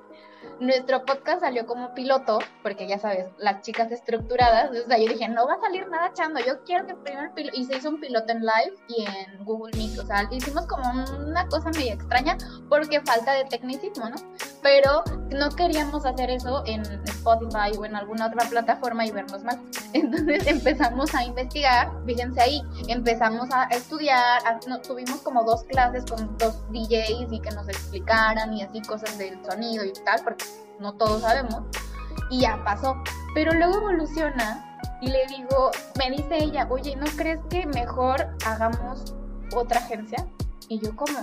[0.60, 5.28] nuestro podcast salió como piloto, porque ya sabes, las chicas estructuradas, o sea, yo dije,
[5.28, 8.00] no va a salir nada chando, yo quiero que primero piloto, y se hizo un
[8.00, 10.84] piloto en live y en Google Meet, o sea, hicimos como
[11.26, 12.36] una cosa medio extraña
[12.68, 14.16] porque falta de tecnicismo, ¿no?
[14.62, 19.60] Pero no queríamos hacer eso en Spotify o en alguna otra plataforma y vernos mal.
[19.92, 24.42] Entonces empezamos a investigar, fíjense ahí, empezamos a estudiar,
[24.86, 29.42] tuvimos como dos clases con dos DJs y que nos explicaran y así cosas del
[29.44, 30.41] sonido y tal, porque
[30.78, 31.62] no todos sabemos,
[32.30, 32.96] y ya pasó.
[33.34, 39.14] Pero luego evoluciona y le digo, me dice ella, oye, ¿no crees que mejor hagamos
[39.54, 40.26] otra agencia?
[40.68, 41.18] Y yo como,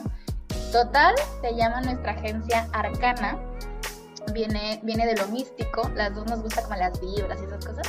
[0.72, 3.38] total, se llama nuestra agencia Arcana,
[4.34, 7.88] viene, viene de lo místico, las dos nos gusta como las vibras y esas cosas.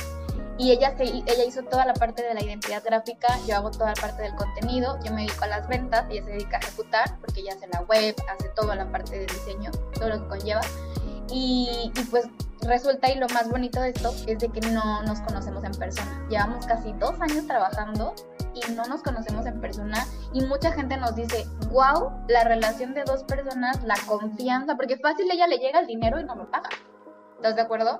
[0.57, 3.87] Y ella, se, ella hizo toda la parte de la identidad gráfica, yo hago toda
[3.87, 7.17] la parte del contenido, yo me dedico a las ventas, ella se dedica a ejecutar,
[7.19, 10.61] porque ella hace la web, hace toda la parte de diseño, todo lo que conlleva.
[11.31, 12.27] Y, pues
[12.61, 16.27] resulta y lo más bonito de esto es de que no nos conocemos en persona.
[16.29, 18.13] Llevamos casi dos años trabajando
[18.53, 23.03] y no nos conocemos en persona y mucha gente nos dice, wow, la relación de
[23.03, 26.69] dos personas, la confianza, porque fácil ella le llega el dinero y no lo paga.
[27.37, 27.99] ¿Estás de acuerdo?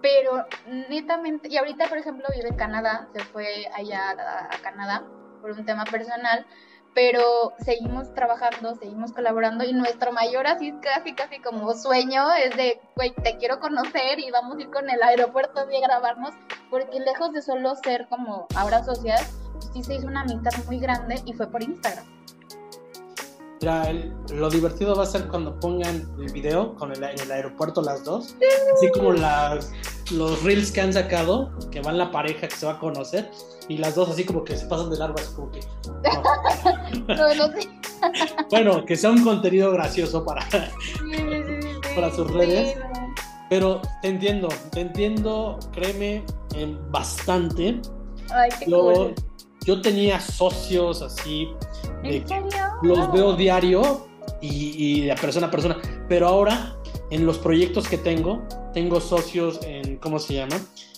[0.00, 0.46] Pero
[0.88, 5.04] netamente, y ahorita por ejemplo vive en Canadá, se fue allá a, a Canadá
[5.42, 6.46] por un tema personal,
[6.96, 12.80] pero seguimos trabajando, seguimos colaborando y nuestro mayor así casi casi como sueño es de,
[12.96, 16.30] güey, te quiero conocer y vamos a ir con el aeropuerto a grabarnos,
[16.70, 19.22] porque lejos de solo ser como ahora social,
[19.52, 22.06] pues sí se hizo una amistad muy grande y fue por Instagram.
[23.60, 23.92] Mira,
[24.34, 28.04] lo divertido va a ser cuando pongan el video con el, en el aeropuerto las
[28.04, 28.36] dos,
[28.74, 29.72] así como las,
[30.10, 33.30] los reels que han sacado, que van la pareja que se va a conocer,
[33.68, 35.60] y las dos así como que se pasan de largo, así como que...
[38.50, 40.46] bueno, que sea un contenido gracioso para,
[41.94, 42.76] para sus redes.
[43.48, 46.24] Pero te entiendo, te entiendo, créeme,
[46.90, 47.80] bastante.
[48.30, 49.12] Ay, qué yo,
[49.64, 51.48] yo tenía socios así,
[52.06, 52.24] de
[52.82, 54.06] los veo diario
[54.40, 55.76] y, y de persona a persona,
[56.08, 56.76] pero ahora
[57.10, 58.42] en los proyectos que tengo,
[58.72, 60.56] tengo socios en, ¿cómo se llama?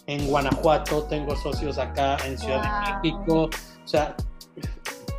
[0.08, 4.16] en Guanajuato, tengo socios acá en Ciudad de México, o sea,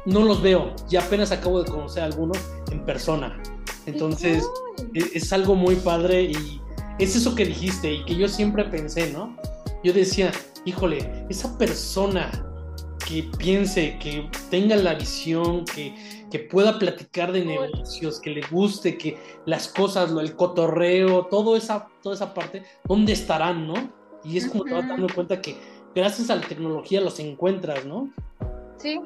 [0.06, 0.74] no los veo.
[0.90, 2.38] Y apenas acabo de conocer a algunos
[2.72, 3.40] en persona.
[3.86, 4.44] Entonces,
[4.96, 6.60] e-, es, algo muy padre y
[6.98, 9.38] es eso que dijiste y que yo siempre pensé, ¿no?
[9.84, 10.32] Yo decía,
[10.66, 12.32] híjole, esa persona
[13.10, 15.96] que piense, que tenga la visión, que,
[16.30, 21.88] que pueda platicar de negocios, que le guste, que las cosas, el cotorreo, todo esa,
[22.04, 23.74] toda esa parte, ¿dónde estarán, no?
[24.24, 25.58] Y es como te vas dando cuenta que
[25.96, 28.14] gracias a la tecnología los encuentras, ¿no?
[28.78, 29.02] Sí,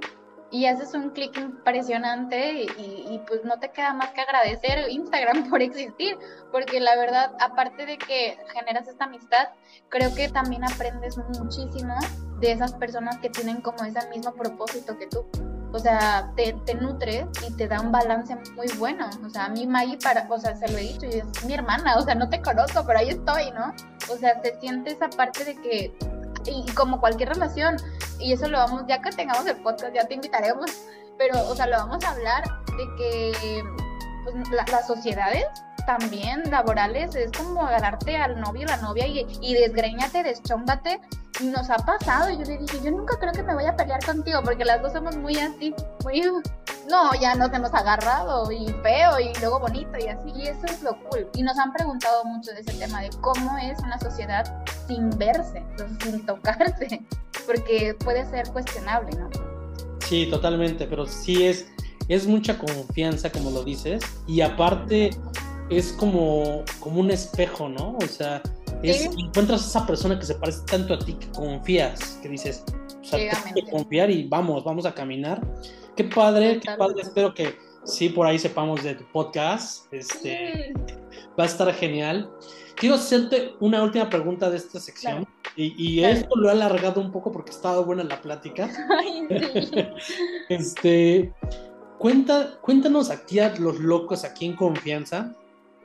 [0.51, 5.62] y haces un clic impresionante y, pues no te queda más que agradecer Instagram por
[5.62, 6.18] existir,
[6.51, 9.47] porque la verdad, aparte de que generas esta amistad,
[9.88, 11.95] creo que también aprendes muchísimo
[12.44, 15.26] de esas personas que tienen como ese mismo propósito que tú.
[15.72, 19.10] O sea, te, te nutres y te da un balance muy bueno.
[19.26, 21.54] O sea, a mí Maggie, para, o sea, se lo he dicho, y es mi
[21.54, 23.74] hermana, o sea, no te conozco, pero ahí estoy, ¿no?
[24.12, 25.98] O sea, se siente esa parte de que,
[26.46, 27.78] y como cualquier relación,
[28.20, 30.70] y eso lo vamos, ya que tengamos el podcast, ya te invitaremos,
[31.18, 33.64] pero, o sea, lo vamos a hablar de que
[34.26, 35.46] pues, las sociedades
[35.86, 41.00] también laborales es como agarrarte al novio, la novia y, y desgreñate, deschóngate.
[41.40, 42.30] Y nos ha pasado.
[42.30, 44.82] Y yo le dije, yo nunca creo que me voy a pelear contigo porque las
[44.82, 45.74] dos somos muy así,
[46.04, 46.22] muy.
[46.90, 50.32] No, ya nos hemos agarrado y feo y luego bonito y así.
[50.36, 51.28] Y eso es lo cool.
[51.34, 55.64] Y nos han preguntado mucho de ese tema de cómo es una sociedad sin verse,
[56.04, 57.02] sin tocarse.
[57.46, 59.30] porque puede ser cuestionable, ¿no?
[60.00, 61.68] Sí, totalmente, pero sí es,
[62.08, 65.12] es mucha confianza, como lo dices, y aparte
[65.70, 67.97] es como, como un espejo, ¿no?
[67.97, 68.41] O sea,
[68.82, 72.64] es, encuentras a esa persona que se parece tanto a ti que confías, que dices,
[73.01, 75.41] o sea, tienes que confiar y vamos, vamos a caminar.
[75.95, 80.74] Qué padre, qué padre, espero que sí por ahí sepamos de tu podcast, este,
[81.39, 82.30] va a estar genial.
[82.76, 85.28] Quiero hacerte una última pregunta de esta sección.
[85.55, 88.70] Y, esto lo he alargado un poco porque estaba buena la plática.
[88.97, 89.86] Ay, sí.
[90.49, 91.34] este,
[91.99, 95.36] cuenta, cuéntanos aquí a los locos, aquí en confianza.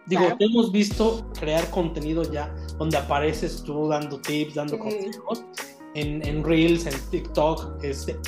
[0.08, 5.44] Digo, te hemos visto crear contenido ya donde apareces tú dando tips, dando consejos
[5.94, 7.82] en, en, Reels, en TikTok.
[7.82, 8.18] Este,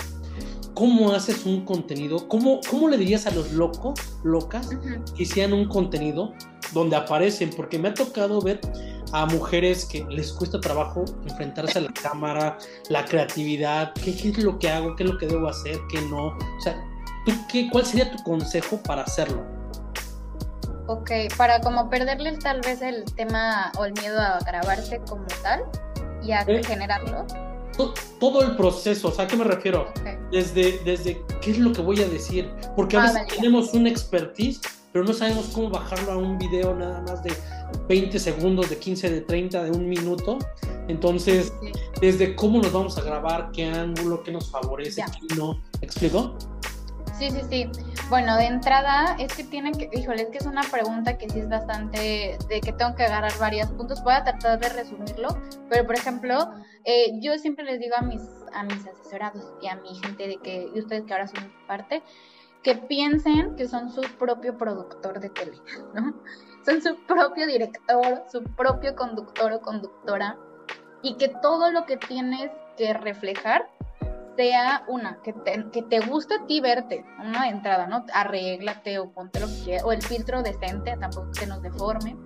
[0.75, 2.29] ¿Cómo haces un contenido?
[2.29, 4.69] ¿Cómo, ¿Cómo le dirías a los locos, locas,
[5.17, 6.33] que hicieran un contenido
[6.73, 7.51] donde aparecen?
[7.51, 8.61] Porque me ha tocado ver
[9.13, 12.59] a mujeres que les cuesta trabajo enfrentarse a la cámara,
[12.89, 16.27] la creatividad, qué, es lo que hago, qué es lo que debo hacer, qué no.
[16.29, 16.83] O sea,
[17.25, 19.60] ¿tú qué, ¿cuál sería tu consejo para hacerlo?
[20.91, 25.63] Ok, para como perderle tal vez el tema o el miedo a grabarse como tal
[26.21, 27.25] y a eh, generarlo.
[28.19, 29.87] Todo el proceso, o sea, ¿a qué me refiero?
[30.33, 33.87] Desde, desde qué es lo que voy a decir, porque a ah, veces tenemos un
[33.87, 34.61] expertise,
[34.93, 37.33] pero no sabemos cómo bajarlo a un video nada más de
[37.89, 40.39] 20 segundos, de 15, de 30, de un minuto.
[40.89, 41.53] Entonces,
[42.01, 45.55] desde cómo nos vamos a grabar, qué ángulo, qué nos favorece, qué no.
[45.81, 46.37] ¿Me explico?
[47.21, 47.71] Sí, sí, sí.
[48.09, 51.41] Bueno, de entrada es que tienen que, híjole, es que es una pregunta que sí
[51.41, 54.03] es bastante, de que tengo que agarrar varios puntos.
[54.03, 55.29] Voy a tratar de resumirlo,
[55.69, 56.51] pero por ejemplo,
[56.87, 58.23] eh, yo siempre les digo a mis,
[58.55, 62.03] a mis asesorados y a mi gente de que, y ustedes que ahora son parte,
[62.63, 65.59] que piensen que son su propio productor de tele,
[65.93, 66.15] ¿no?
[66.65, 70.39] Son su propio director, su propio conductor o conductora,
[71.03, 73.69] y que todo lo que tienes que reflejar
[74.41, 78.07] sea una, que te, que te guste a ti verte, una entrada, ¿no?
[78.15, 82.17] Arréglate o ponte lo que quieras, o el filtro decente, tampoco que nos deforme.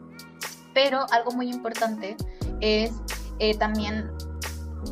[0.72, 2.16] Pero algo muy importante
[2.60, 2.92] es
[3.40, 4.12] eh, también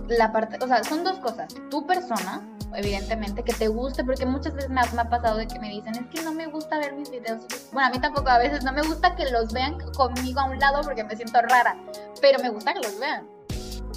[0.08, 1.54] la parte, o sea, son dos cosas.
[1.70, 2.42] Tu persona,
[2.74, 6.06] evidentemente, que te guste, porque muchas veces me ha, pasado de que me dicen, es
[6.12, 7.46] que no me gusta ver mis videos.
[7.70, 10.58] Bueno, a mí tampoco a veces no me gusta que los vean conmigo a un
[10.58, 11.76] lado porque me siento rara,
[12.20, 13.28] pero me gusta que los vean.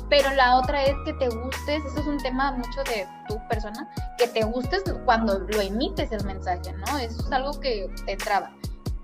[0.10, 3.90] Pero la otra es que te gustes, eso es un tema mucho de tu persona,
[4.18, 6.98] que te gustes cuando lo emites el mensaje, ¿no?
[6.98, 8.52] Eso es algo que te traba.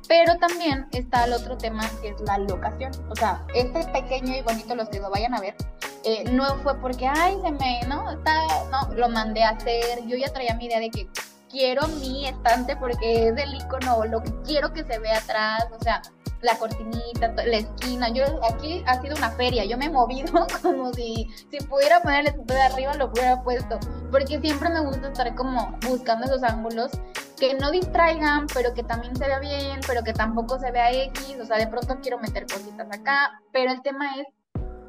[0.07, 2.91] Pero también está el otro tema que es la locación.
[3.09, 5.55] O sea, este pequeño y bonito, los que lo vayan a ver,
[6.03, 8.11] eh, no fue porque, ay, se me, ¿no?
[8.11, 8.35] Está,
[8.69, 10.05] no, lo mandé a hacer.
[10.07, 11.07] Yo ya traía mi idea de que
[11.49, 15.83] quiero mi estante porque es del icono, lo que quiero que se vea atrás, o
[15.83, 16.01] sea,
[16.41, 18.09] la cortinita, la esquina.
[18.09, 22.27] Yo aquí ha sido una feria, yo me he movido como si, si pudiera poner
[22.27, 23.79] el de arriba lo hubiera puesto,
[24.11, 26.91] porque siempre me gusta estar como buscando esos ángulos
[27.39, 31.37] que no distraigan, pero que también se vea bien, pero que tampoco se vea X,
[31.41, 34.27] o sea, de pronto quiero meter cositas acá, pero el tema es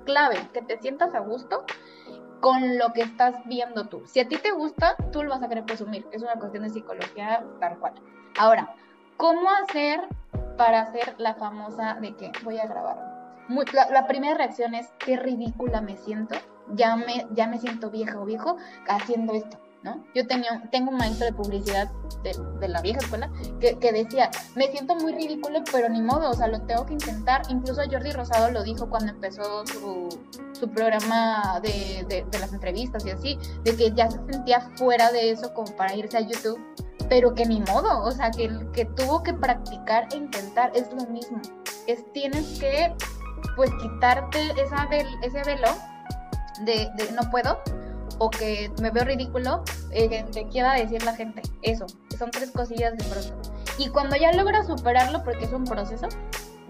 [0.05, 1.65] clave, que te sientas a gusto
[2.41, 4.03] con lo que estás viendo tú.
[4.07, 6.05] Si a ti te gusta, tú lo vas a querer presumir.
[6.11, 7.95] Es una cuestión de psicología tal cual.
[8.37, 8.75] Ahora,
[9.17, 10.01] ¿cómo hacer
[10.57, 13.13] para hacer la famosa de que voy a grabar?
[13.73, 16.37] La, la, primera reacción es qué ridícula me siento.
[16.75, 18.57] Ya me, ya me siento vieja o viejo
[18.89, 19.59] haciendo esto.
[19.83, 20.05] ¿no?
[20.15, 21.91] Yo tenía, tengo un maestro de publicidad
[22.23, 23.31] de, la vieja escuela
[23.61, 27.43] que, decía, me siento muy ridículo, pero ni modo, o sea, lo tengo que intentar.
[27.49, 30.09] Incluso Jordi Rosado lo dijo cuando empezó su,
[30.73, 35.53] programa de, de, las entrevistas y así, de que ya se sentía fuera de eso
[35.53, 36.61] como para irse a YouTube,
[37.13, 41.05] pero que ni modo, o sea, que, que tuvo que practicar e intentar, es lo
[41.13, 41.43] mismo.
[41.87, 42.91] Es, tienes que,
[43.55, 44.89] pues, quitarte esa
[45.21, 45.69] ese velo
[46.65, 47.61] de, no puedo
[48.17, 51.43] o que me veo ridículo, eh, te quiera decir la gente.
[51.61, 51.85] Eso,
[52.19, 53.53] son tres cosillas de pronto.
[53.77, 56.09] Y cuando ya logras superarlo, porque es un proceso,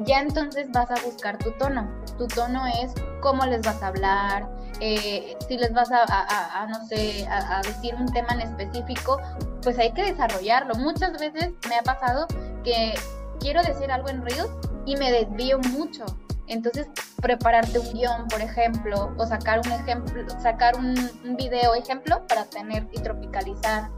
[0.01, 1.88] ya entonces vas a buscar tu tono.
[2.18, 4.51] Tu tono es cómo les vas a hablar,
[4.85, 9.16] eh, si les vas a, no sé, a, decir un tema en específico,
[9.62, 10.74] pues hay que desarrollarlo.
[10.74, 12.26] Muchas veces me ha pasado
[12.64, 12.93] que
[13.39, 14.51] quiero decir algo en Reels
[14.85, 16.05] y me desvío mucho.
[16.49, 16.89] Entonces,
[17.20, 20.97] prepararte un guion, por ejemplo, o sacar un ejemplo, sacar un,
[21.37, 23.89] video ejemplo para tener y tropicalizar.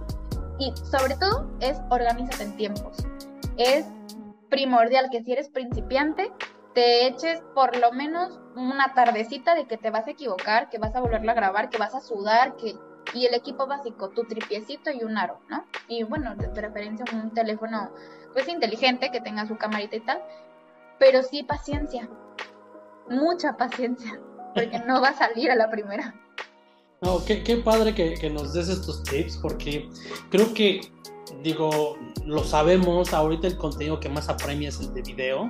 [0.59, 2.99] Y sobre todo es organízate en tiempos.
[3.57, 3.87] Es
[4.51, 6.31] primordial que si eres principiante,
[6.75, 10.95] te eches por lo menos una tardecita de que te vas a equivocar, que vas
[10.95, 12.75] a volverla a grabar, que vas a sudar, que
[13.13, 15.65] y el equipo básico, tu tripiecito y un aro, ¿no?
[15.89, 17.91] Y bueno, de preferencia un teléfono
[18.33, 20.23] pues inteligente que tenga su camarita y tal,
[20.99, 22.09] pero sí paciencia,
[23.09, 24.21] mucha paciencia,
[24.55, 26.15] porque no va a salir a la primera.
[27.03, 29.91] No, qué, padre que, que, nos des estos tips, porque
[30.31, 30.81] creo que,
[31.43, 35.47] digo, lo sabemos, ahorita el contenido que más apremia es el de video.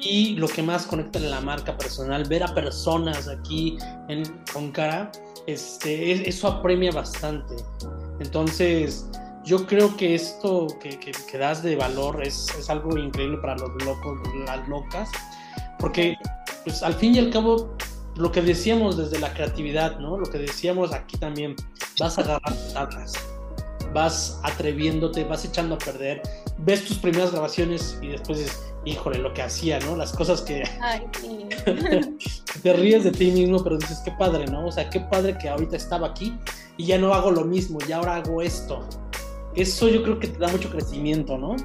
[0.00, 4.70] Y lo que más conecta en la marca personal, ver a personas aquí en, con
[4.72, 5.10] cara,
[5.46, 7.56] este, eso apremia bastante.
[8.20, 9.06] Entonces,
[9.44, 13.56] yo creo que esto que, que, que das de valor es, es, algo increíble para
[13.56, 15.08] los locos, las locas,
[15.78, 16.16] porque
[16.64, 17.76] pues, al fin y al cabo,
[18.16, 20.18] lo que decíamos desde la creatividad, ¿no?
[20.18, 21.54] Lo que decíamos aquí también,
[22.00, 23.14] vas a agarrar tablas,
[23.94, 26.22] vas atreviéndote, vas echando a perder,
[26.58, 29.96] ves tus primeras grabaciones y después dices, híjole, lo que hacía, ¿no?
[29.96, 30.62] Las cosas que...
[30.80, 31.48] Ay, sí.
[32.62, 34.66] te ríes de ti mismo, pero dices, qué padre, ¿no?
[34.66, 36.38] O sea, qué padre que ahorita estaba aquí
[36.76, 38.86] y ya no hago lo mismo, y ahora hago esto.
[39.54, 41.56] Eso yo creo que te da mucho crecimiento, ¿no?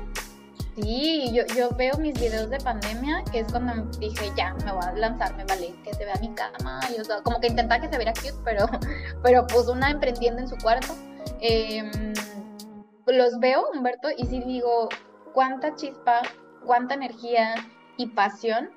[0.76, 4.84] Sí, yo, yo veo mis videos de pandemia, que es cuando dije, ya, me voy
[4.84, 7.82] a lanzar, me vale, que se vea mi cama, y, o sea, como que intentaba
[7.82, 8.66] que se viera cute, pero,
[9.24, 10.96] pero pues una emprendiendo en su cuarto.
[11.42, 11.84] Eh,
[13.06, 14.88] los veo, Humberto, y sí digo,
[15.34, 16.22] cuánta chispa,
[16.66, 17.56] cuánta energía
[17.98, 18.70] y pasión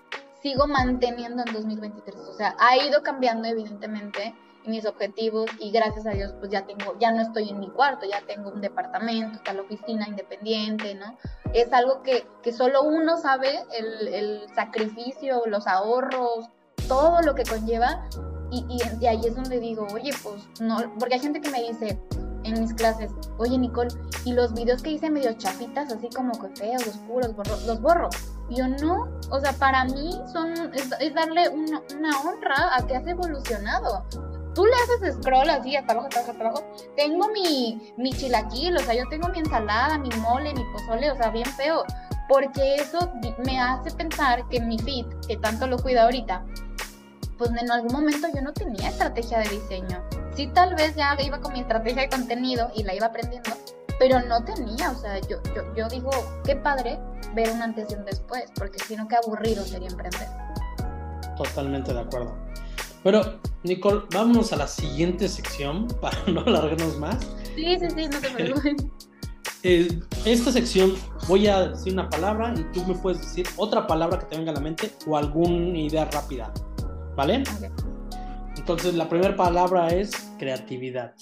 [0.43, 2.17] sigo manteniendo en 2023.
[2.17, 4.35] O sea, ha ido cambiando evidentemente
[4.67, 8.07] mis objetivos y gracias a Dios pues ya tengo, ya no estoy en mi cuarto,
[8.07, 11.17] ya tengo un departamento, la oficina independiente, ¿no?
[11.53, 16.49] Es algo que, que solo uno sabe el, el, sacrificio, los ahorros,
[16.89, 18.09] todo lo que conlleva
[18.51, 21.63] y, y, y, ahí es donde digo, oye, pues no, porque hay gente que me
[21.63, 21.99] dice
[22.45, 23.91] en mis clases, oye Nicole,
[24.25, 28.09] y los videos que hice medio chapitas, así como que feos, oscuros, borro, los borro.
[28.49, 32.87] Y yo no, o sea, para mí son, es, es darle una, una honra a
[32.87, 34.05] que has evolucionado
[34.55, 36.65] tú le haces scroll así hasta abajo, hasta abajo, hasta abajo.
[36.97, 41.17] Tengo mi, mi chilaquil, o sea, yo tengo mi ensalada, mi mole, mi pozole, o
[41.17, 41.85] sea, bien feo.
[42.29, 43.13] Porque eso
[43.45, 46.45] me hace pensar que mi feed, que tanto lo cuido ahorita,
[47.37, 50.03] pues en algún momento yo no tenía estrategia de diseño.
[50.35, 53.51] Sí, tal vez ya iba con mi estrategia de contenido y la iba aprendiendo,
[53.99, 56.11] pero no tenía, o sea, yo, yo, yo digo,
[56.45, 56.99] qué padre
[57.35, 60.29] ver un antes y un después, porque si no, qué aburrido sería emprender.
[61.37, 62.37] Totalmente de acuerdo.
[63.05, 67.19] Pero, Nicole, vámonos a la siguiente sección para no alargarnos más.
[67.55, 68.75] Sí, sí, sí, no te preocupes.
[69.63, 70.95] Eh, esta sección
[71.27, 74.51] voy a decir una palabra y tú me puedes decir otra palabra que te venga
[74.51, 76.53] a la mente o alguna idea rápida.
[77.17, 77.45] ¿Vale?
[77.57, 77.71] Okay.
[78.65, 81.15] Entonces, la primera palabra es creatividad.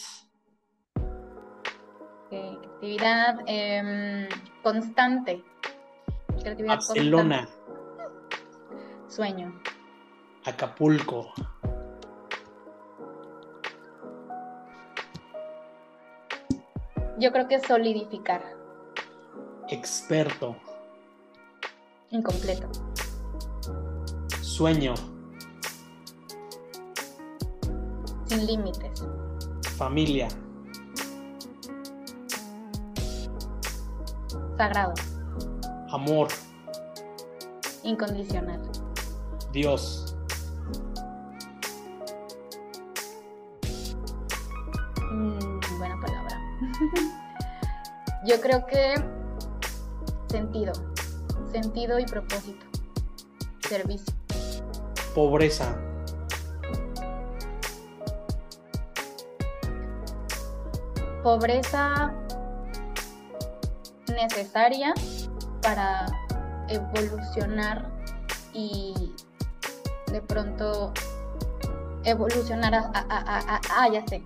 [2.27, 2.57] Okay.
[2.57, 4.29] Creatividad eh,
[4.63, 5.43] constante.
[6.41, 7.49] Creatividad Barcelona.
[7.67, 9.09] Constante.
[9.09, 9.61] Sueño.
[10.45, 11.33] Acapulco.
[17.19, 18.41] Yo creo que solidificar.
[19.69, 20.55] Experto.
[22.11, 22.71] Incompleto.
[24.41, 24.95] Sueño.
[28.33, 29.05] Sin límites.
[29.77, 30.27] Familia.
[34.57, 34.95] Sagrado.
[35.91, 36.29] Amor.
[37.83, 38.63] Incondicional.
[39.53, 40.17] Dios.
[45.11, 45.39] Mm,
[45.77, 46.41] buena palabra.
[48.27, 48.95] Yo creo que
[50.31, 50.73] sentido,
[51.53, 52.65] sentido y propósito,
[53.69, 54.15] servicio.
[55.15, 55.92] Pobreza.
[61.23, 62.13] Pobreza
[64.09, 64.93] necesaria
[65.63, 66.07] para
[66.69, 67.91] evolucionar
[68.53, 69.15] y
[70.11, 70.93] de pronto
[72.05, 74.23] evolucionar a, a, a, a, ah, ya sé.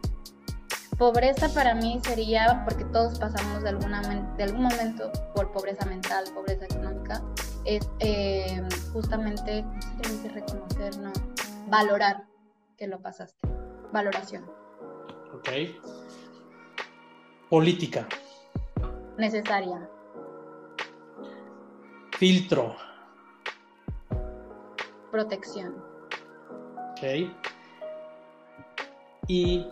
[0.98, 4.00] Pobreza para mí sería, porque todos pasamos de, alguna,
[4.36, 7.22] de algún momento por pobreza mental, pobreza económica,
[7.66, 9.64] es eh, justamente,
[10.02, 11.12] sé si reconocer, no,
[11.68, 12.24] valorar
[12.78, 13.46] que lo pasaste.
[13.92, 14.44] Valoración.
[15.34, 15.48] Ok.
[17.48, 18.08] Política.
[19.16, 19.88] Necesaria.
[22.18, 22.74] Filtro.
[25.12, 25.76] Protección.
[26.90, 27.30] Ok.
[29.28, 29.64] Y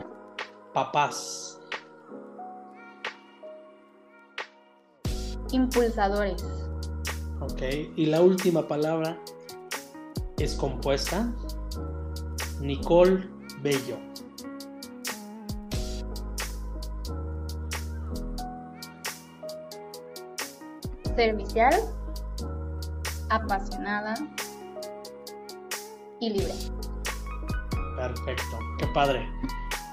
[0.73, 1.61] papás.
[5.51, 6.45] Impulsadores.
[7.41, 7.63] Ok.
[7.97, 9.19] Y la última palabra
[10.39, 11.33] es compuesta.
[12.61, 13.29] Nicole
[13.63, 13.99] Bello.
[21.17, 21.75] Servicial,
[23.31, 24.15] apasionada
[26.21, 26.53] y libre.
[27.97, 29.29] Perfecto, qué padre.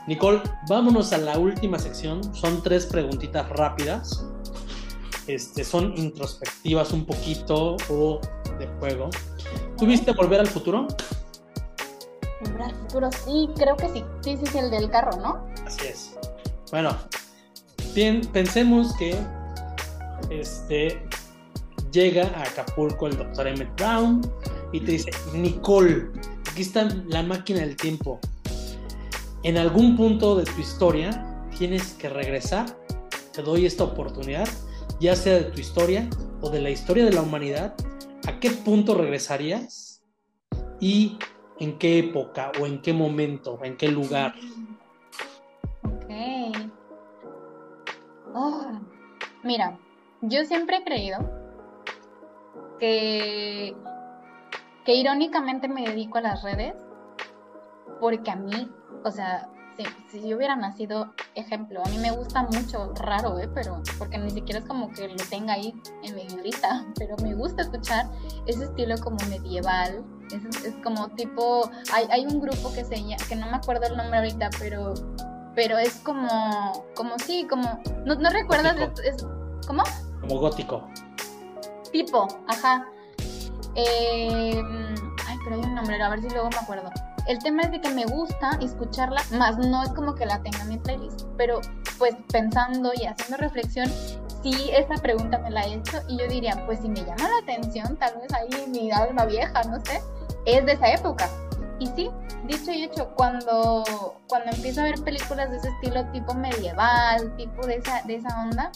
[0.08, 2.22] Nicole, vámonos a la última sección.
[2.34, 4.26] Son tres preguntitas rápidas.
[5.28, 8.20] Este, son introspectivas un poquito o
[8.58, 9.10] de juego.
[9.78, 10.88] ¿Tuviste Volver al Futuro?
[12.42, 14.04] Volver al futuro, sí, creo que sí.
[14.22, 15.46] Sí, sí, sí, el del carro, ¿no?
[15.66, 16.18] Así es.
[16.72, 16.98] Bueno,
[17.94, 19.16] bien, pensemos que
[20.30, 21.04] este
[21.92, 24.22] llega a Acapulco el doctor Emmett Brown
[24.72, 26.10] y te dice, Nicole,
[26.50, 28.20] aquí está la máquina del tiempo.
[29.44, 32.66] En algún punto de tu historia tienes que regresar.
[33.34, 34.48] Te doy esta oportunidad,
[35.00, 36.10] ya sea de tu historia
[36.42, 37.76] o de la historia de la humanidad.
[38.28, 40.04] ¿A qué punto regresarías?
[40.80, 41.18] ¿Y
[41.60, 44.36] en qué época o en qué momento, en qué lugar?
[45.84, 46.72] Ok.
[48.34, 48.80] Oh,
[49.44, 49.78] mira,
[50.22, 51.41] yo siempre he creído
[52.82, 53.76] que,
[54.84, 56.76] que irónicamente me dedico a las redes
[58.00, 58.70] porque a mí,
[59.06, 63.48] o sea, si, si, yo hubiera nacido, ejemplo, a mí me gusta mucho, raro, ¿eh?
[63.54, 67.36] Pero, porque ni siquiera es como que lo tenga ahí en mi ahorita, pero me
[67.36, 68.08] gusta escuchar
[68.48, 70.04] ese estilo como medieval,
[70.34, 72.96] es, es como tipo, hay, hay, un grupo que se
[73.30, 74.96] que no me acuerdo el nombre ahorita, pero,
[75.54, 78.76] pero es como, como sí, como, ¿no, no recuerdas?
[78.76, 79.28] Es, es,
[79.68, 79.84] ¿Cómo?
[80.22, 80.90] Como gótico.
[81.92, 82.86] Tipo, ajá.
[83.76, 84.62] Eh,
[85.28, 86.90] ay, pero hay un nombre, a ver si luego me acuerdo.
[87.28, 90.62] El tema es de que me gusta escucharla, más no es como que la tenga
[90.62, 91.62] en mi playlist, pero
[91.98, 93.88] pues pensando y haciendo reflexión,
[94.42, 97.38] sí esa pregunta me la he hecho y yo diría, pues si me llama la
[97.44, 100.02] atención, tal vez ahí mi alma vieja, no sé,
[100.46, 101.30] es de esa época.
[101.80, 102.12] Y sí,
[102.46, 103.84] dicho y hecho, cuando,
[104.28, 108.42] cuando empiezo a ver películas de ese estilo tipo medieval, tipo de esa, de esa
[108.42, 108.72] onda,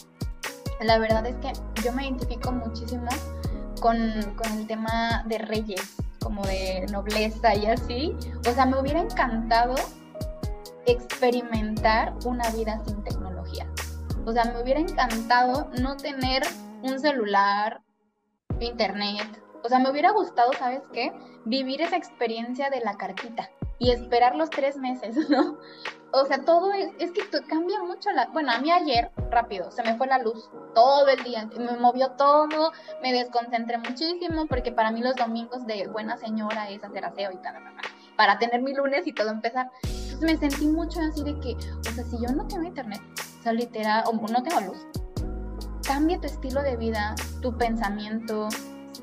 [0.80, 1.52] la verdad es que
[1.82, 3.08] yo me identifico muchísimo
[3.80, 3.98] con,
[4.36, 8.14] con el tema de reyes, como de nobleza y así.
[8.48, 9.74] O sea, me hubiera encantado
[10.86, 13.66] experimentar una vida sin tecnología.
[14.24, 16.42] O sea, me hubiera encantado no tener
[16.82, 17.80] un celular,
[18.60, 19.42] internet.
[19.62, 21.12] O sea, me hubiera gustado, ¿sabes qué?
[21.44, 25.58] Vivir esa experiencia de la cartita y esperar los tres meses, ¿no?
[26.12, 28.26] O sea, todo es, es que cambia mucho la...
[28.28, 32.12] Bueno, a mí ayer, rápido, se me fue la luz todo el día, me movió
[32.12, 37.32] todo, me desconcentré muchísimo, porque para mí los domingos de buena señora es hacer aseo
[37.32, 37.56] y tal,
[38.16, 39.70] para tener mi lunes y todo empezar.
[39.82, 43.00] Entonces me sentí mucho así de que, o sea, si yo no tengo internet,
[43.40, 44.86] o sea, literal, o no tengo luz,
[45.86, 48.48] cambia tu estilo de vida, tu pensamiento,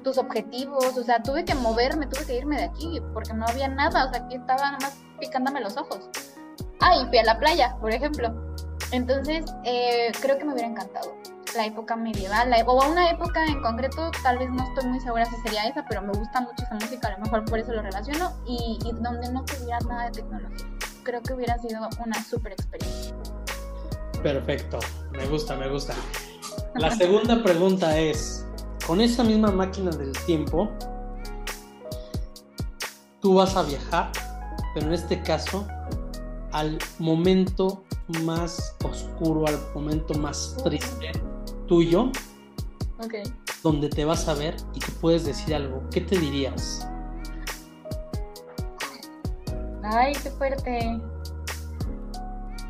[0.04, 3.68] tus objetivos, o sea, tuve que moverme, tuve que irme de aquí, porque no había
[3.68, 6.10] nada, o sea, aquí estaba nada más picándome los ojos.
[6.80, 8.34] Ah, y fui a la playa, por ejemplo.
[8.92, 11.16] Entonces, eh, creo que me hubiera encantado
[11.56, 15.26] la época medieval, la, o una época en concreto, tal vez no estoy muy segura
[15.26, 17.82] si sería esa, pero me gusta mucho esa música, a lo mejor por eso lo
[17.82, 20.68] relaciono, y, y donde no tuviera nada de tecnología.
[21.04, 23.16] Creo que hubiera sido una super experiencia.
[24.22, 24.80] Perfecto,
[25.12, 25.94] me gusta, me gusta.
[26.76, 28.46] La segunda pregunta es,
[28.88, 30.72] con esa misma máquina del tiempo,
[33.22, 34.12] tú vas a viajar,
[34.74, 35.68] pero en este caso
[36.54, 37.84] al momento
[38.24, 41.12] más oscuro, al momento más triste
[41.68, 42.12] tuyo,
[43.04, 43.24] okay.
[43.62, 45.84] donde te vas a ver y te puedes decir algo.
[45.92, 46.88] ¿Qué te dirías?
[49.84, 51.02] Ay, qué fuerte.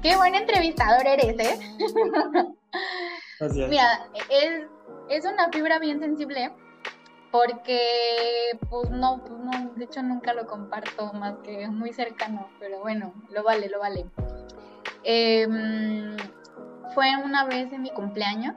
[0.01, 1.59] Qué buen entrevistador eres, ¿eh?
[3.39, 3.69] Gracias.
[3.69, 4.63] Mira, es,
[5.09, 6.51] es una fibra bien sensible
[7.33, 7.79] porque
[8.69, 13.11] pues no, pues no, de hecho nunca lo comparto más que muy cercano, pero bueno,
[13.31, 14.05] lo vale, lo vale.
[15.03, 15.47] Eh,
[16.93, 18.53] fue una vez en mi cumpleaños,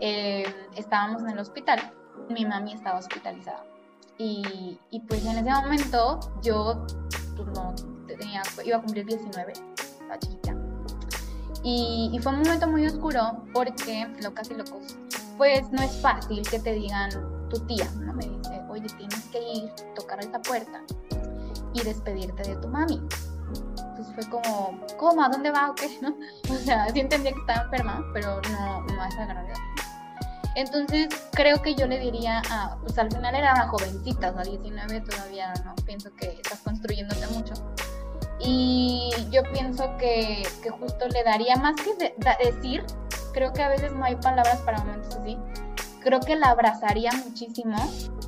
[0.00, 1.92] eh, estábamos en el hospital,
[2.30, 3.62] mi mami estaba hospitalizada
[4.16, 6.86] y, y pues en ese momento yo
[7.36, 7.74] pues, no
[8.06, 10.56] tenía, iba a cumplir 19, estaba chiquita.
[11.62, 14.96] Y, y, fue un momento muy oscuro porque, locas y locos,
[15.36, 17.10] pues no es fácil que te digan
[17.50, 18.14] tu tía, ¿no?
[18.14, 20.82] Me dice, oye, tienes que ir, tocar esta puerta
[21.74, 23.00] y despedirte de tu mami.
[23.78, 25.22] Entonces fue como, ¿cómo?
[25.22, 25.88] ¿A dónde va o qué?
[26.00, 26.16] ¿No?
[26.50, 29.58] O sea, sí entendía que estaba enferma, pero no, no a esa gravedad.
[30.56, 34.42] Entonces creo que yo le diría, a, pues al final era una jovencita, o sea,
[34.42, 37.54] 19 todavía no, pienso que estás construyéndote mucho.
[38.40, 42.14] Y yo pienso que, que justo le daría más que de
[42.44, 42.84] decir,
[43.32, 45.38] creo que a veces no hay palabras para momentos así,
[46.00, 47.76] creo que la abrazaría muchísimo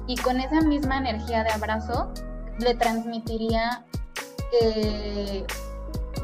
[0.07, 2.13] y con esa misma energía de abrazo
[2.59, 3.85] le transmitiría
[4.51, 5.47] que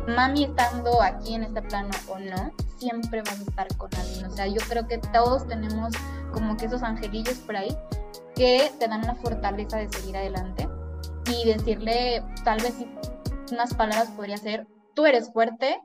[0.08, 4.26] mami estando aquí en este plano o no, siempre vamos a estar con alguien.
[4.26, 5.94] O sea, yo creo que todos tenemos
[6.32, 7.76] como que esos angelillos por ahí
[8.34, 10.68] que te dan la fortaleza de seguir adelante
[11.26, 12.74] y decirle, tal vez
[13.50, 15.80] unas palabras podría ser, tú eres fuerte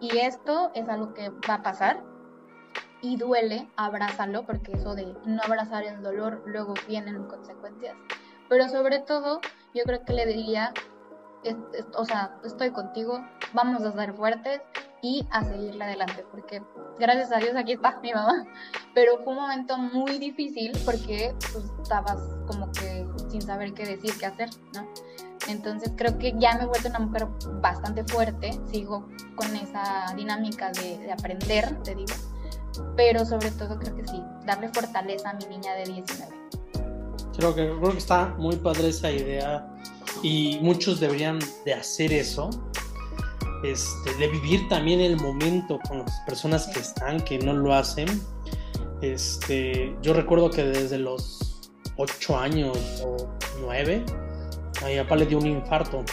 [0.00, 2.02] y esto es algo que va a pasar
[3.02, 7.96] y duele, abrázalo, porque eso de no abrazar el dolor luego vienen consecuencias.
[8.48, 9.40] Pero sobre todo,
[9.74, 10.72] yo creo que le diría
[11.96, 14.60] o sea, estoy contigo, vamos a ser fuertes
[15.02, 16.62] y a seguirle adelante, porque
[16.98, 18.44] gracias a Dios aquí está mi mamá,
[18.94, 24.12] pero fue un momento muy difícil porque pues, estabas como que sin saber qué decir,
[24.18, 24.86] qué hacer, ¿no?
[25.48, 27.26] Entonces creo que ya me he vuelto una mujer
[27.62, 32.12] bastante fuerte, sigo con esa dinámica de, de aprender, te digo,
[32.96, 36.40] pero sobre todo creo que sí, darle fortaleza a mi niña de 19.
[37.36, 39.66] Creo que, creo que está muy padre esa idea
[40.22, 42.50] y muchos deberían de hacer eso,
[43.64, 48.08] este, de vivir también el momento con las personas que están, que no lo hacen.
[49.00, 53.16] Este, yo recuerdo que desde los 8 años o
[53.60, 54.04] 9,
[54.82, 56.04] a mi papá le dio un infarto.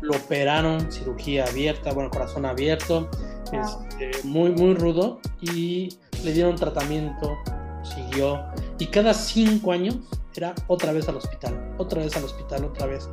[0.00, 3.08] Lo operaron, cirugía abierta, bueno, corazón abierto,
[3.52, 7.36] este, muy, muy rudo, y le dieron tratamiento,
[7.82, 8.40] siguió,
[8.78, 9.96] y cada 5 años
[10.34, 13.08] era otra vez al hospital, otra vez al hospital, otra vez.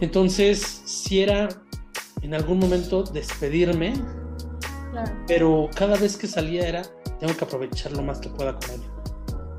[0.00, 1.48] Entonces, si era
[2.22, 3.94] en algún momento despedirme,
[5.26, 6.82] pero cada vez que salía era,
[7.18, 8.82] tengo que aprovechar lo más que pueda con él.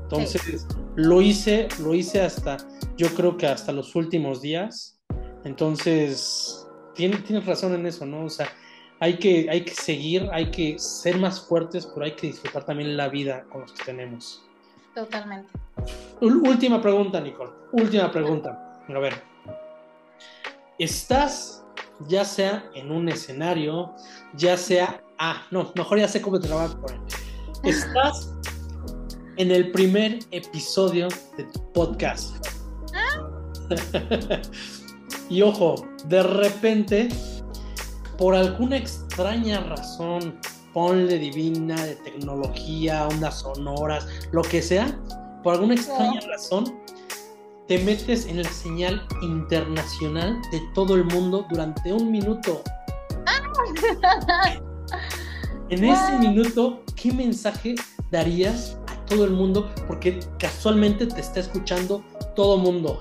[0.02, 2.56] Entonces, lo hice, lo hice hasta,
[2.96, 4.98] yo creo que hasta los últimos días.
[5.44, 8.24] Entonces, tienes, tienes razón en eso, ¿no?
[8.24, 8.48] O sea,
[9.00, 12.96] hay que, hay que seguir, hay que ser más fuertes, pero hay que disfrutar también
[12.96, 14.42] la vida con los que tenemos.
[14.94, 15.50] Totalmente.
[16.20, 17.52] Última pregunta, Nicole.
[17.72, 18.82] Última pregunta.
[18.88, 19.22] A ver.
[20.78, 21.64] ¿Estás
[22.08, 23.94] ya sea en un escenario,
[24.34, 25.02] ya sea...
[25.18, 27.00] Ah, no, mejor ya sé cómo te lo voy a poner.
[27.64, 28.34] Estás
[29.36, 32.46] en el primer episodio de tu podcast.
[35.30, 37.08] y ojo, de repente,
[38.18, 40.38] por alguna extraña razón,
[40.72, 44.86] ponle divina, de tecnología, ondas sonoras, lo que sea,
[45.42, 46.78] por alguna extraña razón,
[47.68, 52.62] te metes en la señal internacional de todo el mundo durante un minuto.
[55.68, 57.74] en ese minuto, ¿qué mensaje
[58.10, 59.70] darías a todo el mundo?
[59.86, 63.00] Porque casualmente te está escuchando todo el mundo.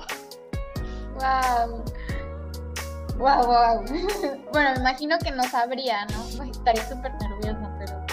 [1.15, 1.83] Wow.
[3.17, 3.85] Wow, wow.
[4.53, 6.43] bueno, me imagino que no sabría, ¿no?
[6.43, 8.05] Estaría súper nerviosa, pero.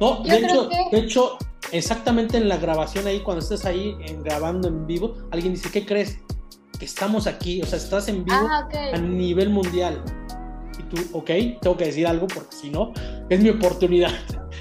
[0.00, 1.38] No, de hecho, de hecho,
[1.70, 6.18] exactamente en la grabación ahí, cuando estés ahí grabando en vivo, alguien dice, ¿qué crees?
[6.78, 10.02] Que estamos aquí, o sea, estás en vivo ah, a nivel mundial.
[10.78, 11.30] Y tú, ok,
[11.60, 12.92] tengo que decir algo porque si no,
[13.28, 14.12] es mi oportunidad.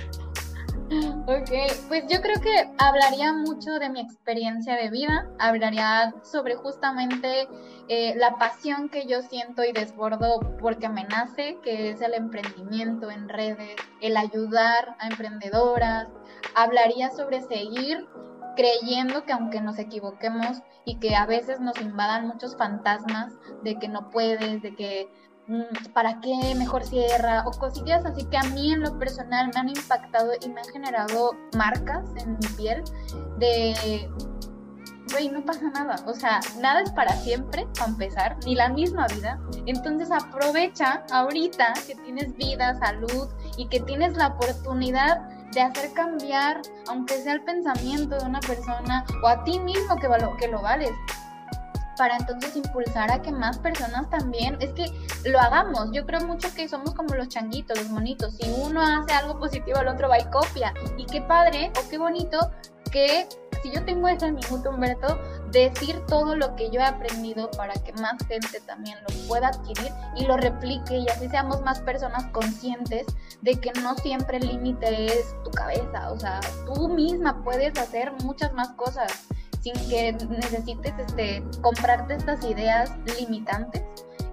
[1.27, 1.51] Ok,
[1.87, 7.47] pues yo creo que hablaría mucho de mi experiencia de vida, hablaría sobre justamente
[7.87, 13.11] eh, la pasión que yo siento y desbordo porque me nace, que es el emprendimiento
[13.11, 16.07] en redes, el ayudar a emprendedoras,
[16.55, 18.07] hablaría sobre seguir
[18.55, 23.33] creyendo que aunque nos equivoquemos y que a veces nos invadan muchos fantasmas
[23.63, 25.07] de que no puedes, de que
[25.93, 29.69] para qué mejor cierra o cosillas así que a mí en lo personal me han
[29.69, 32.83] impactado y me han generado marcas en mi piel
[33.37, 34.09] de
[35.11, 35.95] güey, no pasa nada.
[36.07, 39.39] O sea, nada es para siempre, para empezar, ni la misma vida.
[39.65, 45.19] Entonces aprovecha ahorita que tienes vida, salud y que tienes la oportunidad
[45.51, 50.07] de hacer cambiar, aunque sea el pensamiento de una persona o a ti mismo que,
[50.39, 50.91] que lo vales
[52.01, 54.87] para entonces impulsar a que más personas también, es que
[55.29, 55.91] lo hagamos.
[55.91, 58.37] Yo creo mucho que somos como los changuitos, los monitos.
[58.37, 60.73] Si uno hace algo positivo, el otro va y copia.
[60.97, 62.39] Y qué padre o qué bonito
[62.91, 63.27] que
[63.61, 65.19] si yo tengo ese minuto, Humberto,
[65.51, 69.91] decir todo lo que yo he aprendido para que más gente también lo pueda adquirir
[70.15, 73.05] y lo replique y así seamos más personas conscientes
[73.43, 78.11] de que no siempre el límite es tu cabeza, o sea, tú misma puedes hacer
[78.23, 79.27] muchas más cosas
[79.61, 83.83] sin que necesites este, comprarte estas ideas limitantes,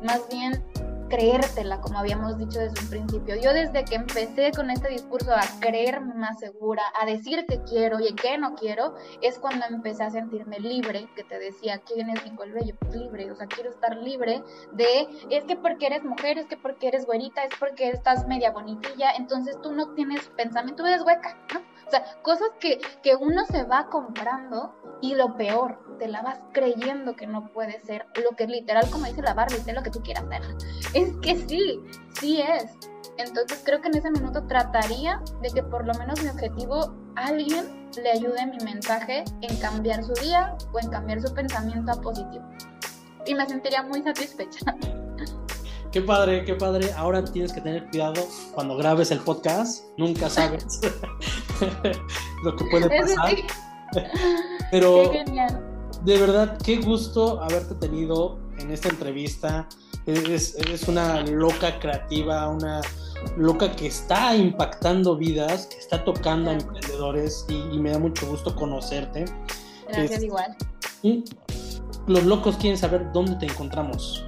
[0.03, 0.63] más bien
[1.09, 3.37] creértela, como habíamos dicho desde un principio.
[3.37, 7.99] Yo desde que empecé con este discurso a creerme más segura, a decir que quiero
[8.01, 12.25] y que no quiero, es cuando empecé a sentirme libre, que te decía, ¿quién es
[12.25, 12.75] Nicole Bello?
[12.79, 14.43] Pues libre, o sea, quiero estar libre
[14.73, 18.51] de, es que porque eres mujer, es que porque eres güerita, es porque estás media
[18.51, 21.78] bonitilla, entonces tú no tienes pensamiento, eres hueca, ¿no?
[21.89, 26.39] O sea, cosas que, que uno se va comprando y lo peor, te la vas
[26.53, 29.91] creyendo que no puede ser lo que literal, como dice la Barbie, sé lo que
[29.91, 30.43] tú quieras hacer.
[30.93, 31.81] Es que sí,
[32.21, 32.77] sí es.
[33.17, 37.89] Entonces creo que en ese minuto trataría de que por lo menos mi objetivo, alguien
[37.97, 42.45] le ayude mi mensaje en cambiar su día o en cambiar su pensamiento a positivo.
[43.25, 44.77] Y me sentiría muy satisfecha.
[45.93, 46.93] Qué padre, qué padre.
[46.93, 49.85] Ahora tienes que tener cuidado cuando grabes el podcast.
[49.97, 50.81] Nunca sabes
[52.45, 53.37] lo que puede pasar.
[54.71, 55.11] Pero
[56.05, 58.39] de verdad, qué gusto haberte tenido.
[58.59, 59.69] en esta entrevista.
[60.05, 60.57] Es,
[60.89, 62.81] una loca creativa, una
[63.37, 68.55] loca que está impactando vidas, que está tocando a emprendedores y, me da mucho gusto
[68.57, 69.27] conocerte.
[69.89, 70.57] Gracias, igual.
[72.07, 74.28] los locos quieren saber dónde te encontramos.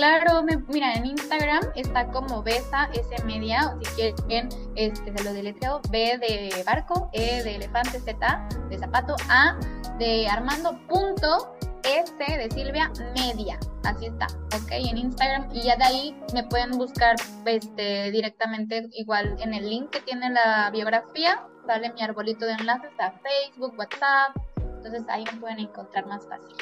[0.00, 5.34] Claro, mira, en Instagram está como Besa S Media, o si quieren, este, se lo
[5.34, 9.58] deletreo, B de barco, E de elefante, Z de zapato, A
[9.98, 11.54] de Armando, punto,
[11.84, 13.60] S de Silvia, media.
[13.84, 14.70] Así está, ¿ok?
[14.70, 15.50] En Instagram.
[15.52, 20.30] Y ya de ahí me pueden buscar este, directamente, igual en el link que tiene
[20.30, 24.34] la biografía, sale mi arbolito de enlaces a Facebook, WhatsApp.
[24.56, 26.56] Entonces ahí me pueden encontrar más fácil.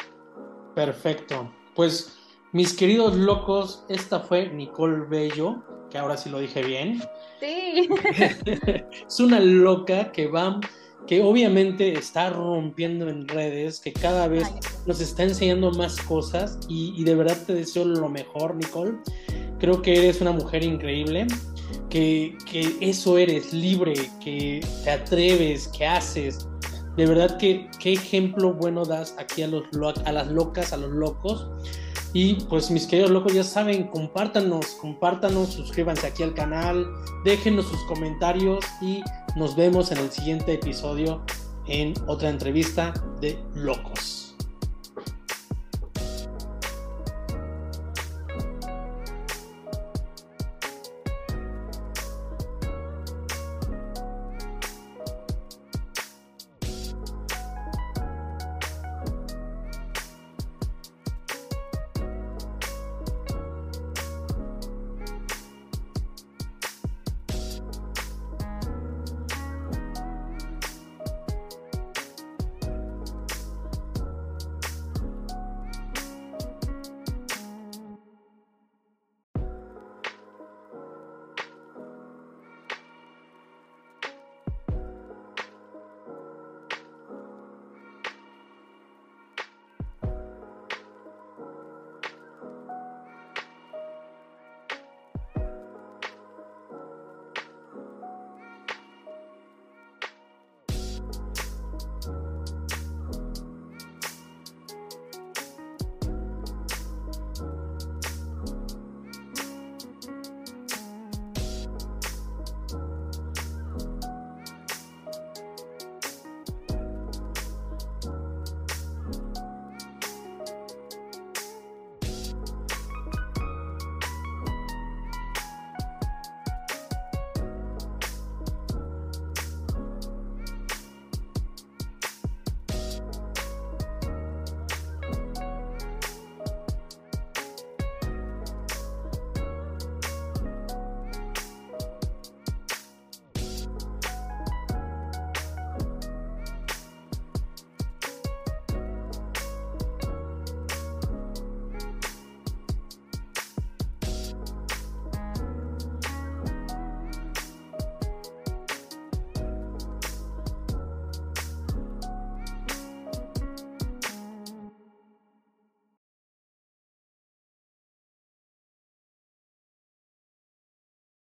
[0.74, 1.48] Perfecto.
[1.77, 2.18] Pues
[2.53, 7.03] mis queridos locos, esta fue Nicole Bello, que ahora sí lo dije bien.
[7.41, 7.89] Sí.
[9.07, 10.61] es una loca que va,
[11.07, 14.49] que obviamente está rompiendo en redes, que cada vez
[14.87, 18.99] nos está enseñando más cosas y, de verdad te deseo lo mejor, Nicole.
[19.59, 21.27] Creo que eres una mujer increíble,
[21.91, 26.49] que, que eso eres, libre, que te atreves, que haces.
[26.97, 29.65] De verdad que qué ejemplo bueno das aquí a, los,
[30.05, 31.49] a las locas, a los locos
[32.12, 36.86] y pues mis queridos locos ya saben, compártanos, compártanos, suscríbanse aquí al canal,
[37.24, 39.02] déjenos sus comentarios y
[39.36, 41.22] nos vemos en el siguiente episodio
[41.66, 44.27] en otra entrevista de locos.